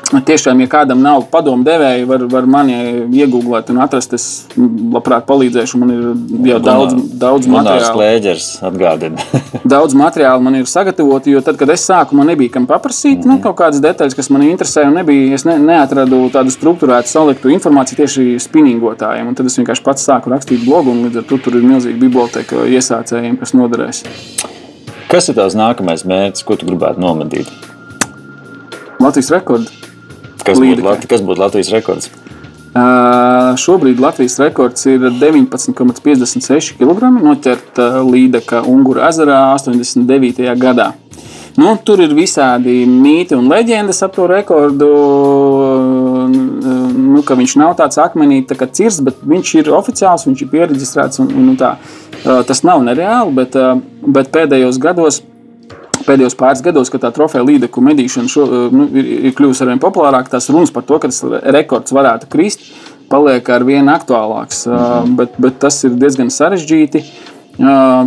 Tiešām, 0.07 0.61
ja 0.63 0.67
kādam 0.71 1.01
nav 1.03 1.25
padomu 1.31 1.65
devēja, 1.67 2.05
var, 2.07 2.23
var 2.31 2.45
mani 2.47 2.75
iegūglēt 3.19 3.71
un 3.73 3.81
atrast. 3.83 4.13
Es 4.15 4.25
labprāt 4.55 5.27
palīdzēšu. 5.27 5.79
Man 5.81 5.91
ir 5.93 6.51
jau 6.51 6.59
daudz, 6.63 6.95
daudz 7.19 7.49
materiālu. 7.51 8.35
Atgādina. 8.67 9.25
daudz 9.75 9.95
materiālu 9.97 10.45
man 10.45 10.59
ir 10.59 10.69
sagatavoti, 10.69 11.33
jo 11.35 11.41
tad, 11.43 11.59
kad 11.59 11.71
es 11.73 11.83
sāku, 11.87 12.15
man 12.17 12.31
nebija 12.31 12.55
kam 12.55 12.67
paprasīt 12.69 13.17
mm 13.17 13.23
-hmm. 13.23 13.37
nu, 13.37 13.43
kaut 13.43 13.57
kādas 13.59 13.81
detaļas, 13.83 14.15
kas 14.15 14.29
man 14.29 14.45
interesē. 14.47 14.85
Nebija, 14.93 15.33
es 15.35 15.45
ne, 15.45 15.57
neatradu 15.59 16.29
tādu 16.33 16.53
struktūrētu, 16.55 17.11
saliktu 17.11 17.51
informāciju 17.53 18.01
tieši 18.03 18.39
spinningotājiem. 18.39 19.35
Tad 19.35 19.45
es 19.45 19.57
vienkārši 19.59 19.83
pats 19.83 20.07
sāku 20.07 20.31
rakstīt 20.31 20.65
blogu, 20.65 20.91
un 20.91 21.03
līdz 21.07 21.17
ar 21.17 21.23
to 21.23 21.37
tur 21.37 21.55
ir 21.55 21.63
milzīga 21.63 21.99
biblioteka 21.99 22.55
iesācējiem, 22.55 23.37
kas 23.37 23.53
noderēs. 23.53 24.03
Kas 25.07 25.29
ir 25.29 25.35
tavs 25.35 25.55
nākamais 25.55 26.03
mērķis, 26.03 26.43
ko 26.43 26.55
tu 26.55 26.65
gribētu 26.65 26.99
nomedīt? 26.99 27.47
Latvijas 28.99 29.31
rekords. 29.31 29.87
Kas 30.47 30.62
būtu, 30.63 30.86
Lat 30.86 31.05
kas 31.10 31.23
būtu 31.25 31.43
Latvijas 31.43 31.71
rekords? 31.75 32.12
Uh, 32.77 33.55
šobrīd 33.57 33.99
Latvijas 34.03 34.38
rekords 34.41 34.86
ir 34.86 35.07
19,56 35.19 36.75
kg 36.77 37.10
noķerta 37.15 38.03
līdeka 38.05 38.62
Ungura 38.69 39.07
ezerā 39.10 39.39
89. 39.55 40.45
gadā. 40.62 40.91
Nu, 41.57 41.71
tur 41.81 42.03
ir 42.03 42.12
visādi 42.13 42.83
mīti 42.86 43.33
un 43.33 43.47
leģendas 43.49 44.03
ap 44.05 44.13
to 44.13 44.27
rekordu. 44.29 44.89
Nu, 46.27 47.23
viņš 47.25 47.55
nav 47.57 47.73
tāds 47.79 47.97
akmenī, 47.97 48.43
tā 48.45 48.53
kā 48.60 48.67
cirsts, 48.69 49.01
bet 49.01 49.23
viņš 49.25 49.53
ir 49.63 49.71
oficiāls, 49.73 50.27
viņš 50.29 50.43
ir 50.43 50.51
pieregistrēts. 50.51 51.23
Un, 51.23 51.31
un 51.33 51.57
tā. 51.57 51.73
Tas 52.21 52.62
nav 52.67 52.83
nereāli, 52.86 53.33
bet, 53.39 53.57
bet 54.05 54.29
pēdējos 54.36 54.77
gados 54.83 55.23
pēdējos 56.07 56.37
pāris 56.39 56.63
gados, 56.65 56.91
kad 56.93 57.03
tā 57.03 57.11
trofeja 57.15 57.45
līdeku 57.45 57.83
medīšana 57.83 58.31
šo, 58.31 58.47
eh, 58.47 58.75
nu, 58.75 58.89
ir, 58.97 59.13
ir 59.29 59.37
kļuvusi 59.37 59.65
ar 59.65 59.73
vien 59.73 59.83
populārāka, 59.83 60.35
tās 60.35 60.49
runas 60.53 60.73
par 60.73 60.87
to, 60.87 60.99
ka 61.03 61.11
tas 61.11 61.23
rekords 61.55 61.95
varētu 61.95 62.29
krist, 62.31 62.67
paliek 63.11 63.49
ar 63.49 63.65
vien 63.67 63.87
aktuālāks. 63.91 64.65
Mm 64.67 64.77
-hmm. 64.77 65.15
bet, 65.21 65.39
bet 65.39 65.59
tas 65.59 65.83
ir 65.83 65.97
diezgan 65.99 66.31
sarežģīti. 66.33 67.03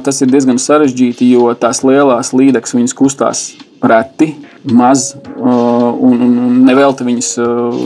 Tas 0.05 0.21
ir 0.23 0.29
diezgan 0.31 0.59
sarežģīti, 0.63 1.27
jo 1.33 1.55
tās 1.59 1.83
lielās 1.83 2.31
līdekas 2.33 2.75
viņas 2.75 2.95
kustās 2.95 3.41
reti, 3.83 4.37
maz, 4.63 5.17
un, 5.37 6.21
un 6.23 6.65
nevelti 6.65 7.05
viņas, 7.05 7.31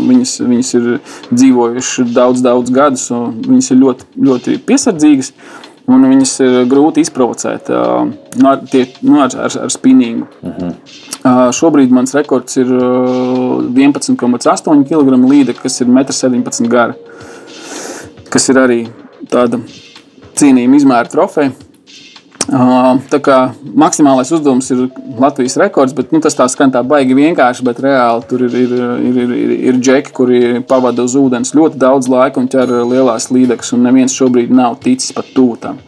viņas, 0.08 0.32
viņas 0.44 0.74
ir 0.74 0.88
dzīvojušas 1.30 2.12
daudz, 2.12 2.42
daudz 2.44 2.70
gadus, 2.74 3.06
un 3.14 3.38
viņas 3.46 3.70
ir 3.70 3.80
ļoti, 3.80 4.08
ļoti 4.28 4.58
piesardzīgas 4.66 5.32
un 5.90 6.06
viņas 6.08 6.32
ir 6.44 6.58
grūti 6.70 7.02
izprovocēt 7.04 7.70
nu, 7.70 8.48
ar, 8.48 8.62
tie, 8.70 8.86
nu, 9.04 9.18
ar, 9.24 9.30
ar, 9.46 9.52
ar 9.66 9.70
spinningu. 9.72 10.26
Uh 10.40 10.48
mhm. 10.48 10.70
-huh. 11.24 11.52
Šobrīd 11.56 11.90
mans 11.90 12.14
rekords 12.14 12.56
ir 12.56 12.66
11,8 12.66 14.84
kg 14.88 15.30
līde, 15.30 15.54
kas 15.56 15.80
ir 15.80 15.86
1,17 15.86 16.64
m 16.64 16.68
gara. 16.68 16.94
Kas 18.28 18.48
ir 18.48 18.60
arī 18.60 18.88
tāda 19.30 19.60
cienījama 20.34 20.76
izmēra 20.76 21.08
trofeja. 21.08 21.50
Tā 22.44 23.18
kā 23.24 23.38
maksimālais 23.64 24.28
uzdevums 24.34 24.68
ir 24.74 24.82
Latvijas 25.20 25.56
rekords, 25.60 25.94
bet 25.96 26.12
nu, 26.12 26.20
tas 26.20 26.36
tā 26.36 26.44
skan 26.52 26.72
tā 26.74 26.82
baigi 26.84 27.16
vienkārši, 27.16 27.64
bet 27.64 27.80
reāli 27.80 28.28
tur 28.28 28.44
ir, 28.44 28.56
ir, 28.60 28.74
ir, 28.74 29.16
ir, 29.22 29.32
ir, 29.38 29.54
ir 29.70 29.80
džeki, 29.80 30.12
kuri 30.12 30.42
pavada 30.68 31.06
uz 31.06 31.16
ūdens 31.16 31.54
ļoti 31.56 31.80
daudz 31.80 32.10
laika 32.12 32.42
un 32.42 32.50
ķer 32.52 32.74
lielās 32.90 33.30
līdekas, 33.32 33.72
un 33.76 33.88
neviens 33.88 34.14
šobrīd 34.14 34.52
nav 34.52 34.76
ticis 34.84 35.14
pat 35.16 35.32
tūtam. 35.36 35.80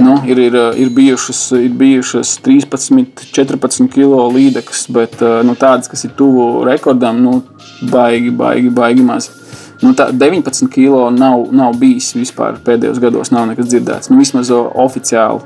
Nu, 0.00 0.16
ir, 0.26 0.38
ir, 0.38 0.56
ir, 0.80 0.90
bijušas, 0.94 1.40
ir 1.58 1.74
bijušas 1.78 2.38
13, 2.44 3.26
14 3.34 3.90
kilo 3.92 4.22
līdekas, 4.32 4.86
bet 4.94 5.20
nu, 5.44 5.54
tādas, 5.58 5.90
kas 5.90 6.06
ir 6.06 6.14
tuvu 6.18 6.64
rekordam, 6.66 7.20
nu, 7.22 7.40
baigi, 7.90 8.30
baigi, 8.34 8.70
baigi 8.74 9.06
maz. 9.06 9.30
Nu, 9.82 9.92
tā 9.98 10.08
19 10.14 10.70
kilo 10.72 11.08
nav, 11.12 11.48
nav 11.52 11.74
bijis 11.78 12.14
vispār 12.16 12.56
pēdējos 12.64 13.02
gados, 13.02 13.30
nav 13.34 13.50
nekas 13.50 13.68
dzirdēts. 13.68 14.10
Nu, 14.10 14.18
vismaz 14.22 14.50
oficiāli 14.54 15.42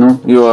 Nu, 0.00 0.14
jo 0.28 0.46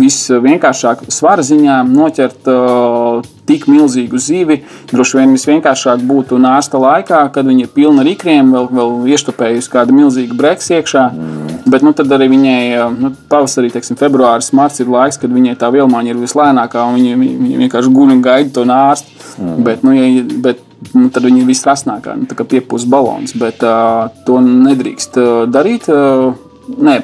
viss 0.00 0.30
vienkāršāk 0.32 1.04
svara 1.12 1.44
ziņā 1.46 1.78
noķert 1.86 2.48
uh, 2.50 3.24
tik 3.46 3.66
milzīgu 3.68 4.18
zivi, 4.20 4.60
droši 4.90 5.18
vien 5.20 5.34
visvienkāršāk 5.36 6.02
būtu 6.08 6.38
nāsta 6.40 6.80
laikā, 6.80 7.20
kad 7.34 7.46
viņi 7.46 7.66
ir 7.66 7.72
pilni 7.74 8.02
ar 8.02 8.10
ikriem, 8.10 8.52
vēl, 8.54 8.68
vēl 8.78 8.94
ieštupējusi 9.14 9.72
kāda 9.72 9.94
milzīga 9.94 10.36
breks 10.38 10.72
iekšā. 10.74 11.04
Mm. 11.12 11.58
Bet 11.70 11.84
nu, 11.84 11.92
tad 11.96 12.12
arī 12.12 12.28
viņai 12.32 12.62
nu, 12.96 13.12
pavasarī, 13.30 13.70
teiksim, 13.72 13.98
februāris, 14.00 14.52
marts 14.56 14.82
ir 14.82 14.90
laiks, 14.92 15.20
kad 15.20 15.32
viņai 15.32 15.56
tā 15.60 15.70
vielmaiņa 15.74 16.14
ir 16.14 16.22
vislēnākā 16.24 16.86
un 16.88 16.98
viņi, 16.98 17.18
viņi 17.20 17.60
vienkārši 17.64 17.92
guļ 17.98 18.16
un 18.16 18.24
gaida 18.24 18.54
to 18.56 18.64
nārstu. 18.68 19.20
Mm. 19.40 19.60
Bet, 19.66 19.84
nu, 19.84 19.94
ja, 19.96 20.24
bet, 20.48 20.64
nu, 20.92 21.10
tad 21.12 21.28
viņi 21.28 21.44
ir 21.44 21.52
visrasnākā, 21.52 22.16
nu, 22.20 22.28
kā 22.32 22.48
piepūst 22.48 22.88
balons. 22.90 23.36
Bet 23.38 23.62
uh, 23.66 24.08
to 24.26 24.40
nedrīkst 24.44 25.20
uh, 25.20 25.36
darīt. 25.50 25.92
Uh, 25.92 26.32
Nē, 26.64 26.94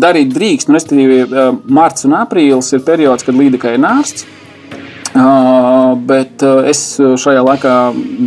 darīt 0.00 0.32
drīkst. 0.34 0.68
Nu, 0.68 0.78
Respektīvi, 0.78 1.24
eh, 1.24 1.50
marts 1.66 2.06
un 2.08 2.16
aprīlis 2.18 2.72
ir 2.74 2.84
periods, 2.86 3.24
kad 3.24 3.34
līdekai 3.34 3.74
ir 3.74 3.84
nārsts. 3.84 4.26
Uh, 5.14 5.92
bet 5.94 6.42
uh, 6.42 6.64
es 6.66 6.98
šajā 6.98 7.42
laikā 7.46 7.72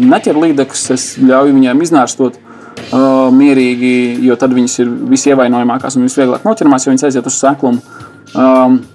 neķeru 0.08 0.46
līdzekļus, 0.46 0.84
es 0.96 1.08
ļauju 1.20 1.52
viņiem 1.58 1.82
iznārstot 1.84 2.38
uh, 2.38 3.28
mierīgi, 3.36 3.90
jo 4.24 4.38
tad 4.40 4.56
viņas 4.56 4.78
ir 4.80 4.94
visievainojamākās 5.12 6.00
un 6.00 6.06
visvieglāk 6.08 6.46
noķeramās, 6.48 6.86
jo 6.88 6.94
viņas 6.94 7.04
aiziet 7.10 7.28
uz 7.28 7.42
seklumu. 7.44 7.84
Um, 8.34 8.86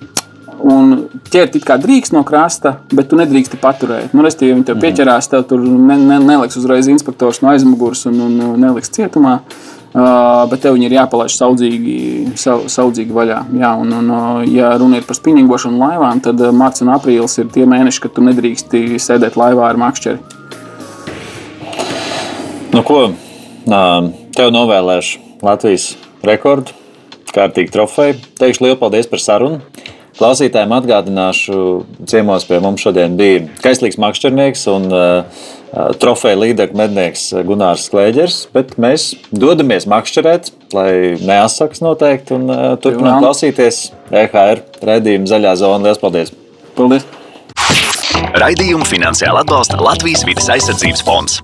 Un 0.62 0.92
ķert 1.26 1.56
it 1.58 1.64
kā 1.66 1.74
drīkst 1.74 2.12
no 2.14 2.20
krasta, 2.22 2.76
bet 2.94 3.08
tu 3.10 3.16
nedrīksti 3.18 3.58
paturēt. 3.58 4.12
Nu, 4.14 4.22
Restīvi, 4.22 4.52
viņi 4.52 4.68
tev 4.68 4.76
mhm. 4.76 4.84
pieķerās, 4.84 5.26
tev 5.32 5.42
tur 5.50 5.58
ne, 5.58 5.96
ne, 5.98 6.20
neliks 6.22 6.54
uzreiz 6.60 6.86
inspektors 6.86 7.40
no 7.42 7.50
aizmugures 7.50 8.04
un, 8.06 8.20
un, 8.22 8.36
un 8.46 8.62
neliks 8.62 8.94
cietumā. 8.94 9.40
Uh, 9.40 9.71
bet 9.92 10.62
tev 10.64 10.76
viņi 10.76 10.88
ir 10.88 10.96
jāpalaiž 10.96 11.34
saudzīgi, 11.36 11.96
sa, 12.40 12.56
saudzīgi 12.72 13.12
vaļā. 13.12 13.40
Jā, 13.60 13.72
un, 13.80 13.92
un, 13.98 14.12
ja 14.48 14.72
runa 14.80 15.00
ir 15.00 15.08
par 15.08 15.18
spinningošanu 15.18 15.80
laivām, 15.82 16.22
tad 16.24 16.40
mārts 16.56 16.84
un 16.84 16.92
aprīlis 16.94 17.36
ir 17.42 17.50
tie 17.52 17.66
mēneši, 17.68 18.04
kad 18.04 18.16
tu 18.16 18.24
nedrīksti 18.24 19.00
sēdēt 19.02 19.36
laivā 19.40 19.68
ar 19.68 19.80
makšķeri. 19.82 20.40
Nu, 22.72 22.80
ko 22.88 23.02
tev 24.32 24.52
novēlēšu 24.54 25.20
Latvijas 25.44 25.90
rekordu, 26.24 26.72
kārtīgi 27.34 27.72
trofeju. 27.74 28.16
Teikšu 28.40 28.64
lielu 28.64 28.78
paldies 28.80 29.08
par 29.10 29.20
sarunu. 29.20 29.60
Klausītājiem 30.18 30.74
atgādināšu, 30.76 31.54
ciemos 32.10 32.44
pie 32.48 32.58
mums 32.62 32.82
šodien 32.84 33.14
bija 33.16 33.46
Kaislīgs 33.64 33.96
makšķernieks 34.02 34.66
un 34.72 34.90
uh, 34.92 35.46
trofeja 36.02 36.36
līderu 36.36 36.76
mednieks 36.76 37.30
Gunārs 37.48 37.88
Klēģers. 37.92 38.36
Bet 38.52 38.76
mēs 38.82 39.12
dodamies 39.32 39.88
makšķerēt, 39.88 40.52
lai 40.76 40.92
neasaks 41.22 41.80
noteikti 41.84 42.36
un 42.36 42.46
uh, 42.52 42.68
turpinām 42.82 43.24
klausīties 43.24 43.86
EHR 44.12 44.62
raidījumu 44.84 45.32
Zaļā 45.32 45.56
zona. 45.64 45.88
Lielas 45.88 46.04
paldies! 46.04 46.36
Paldies! 46.76 47.08
Raidījumu 48.42 48.84
finansiāli 48.88 49.42
atbalsta 49.42 49.80
Latvijas 49.80 50.26
vidas 50.28 50.52
aizsardzības 50.52 51.04
fonds. 51.08 51.40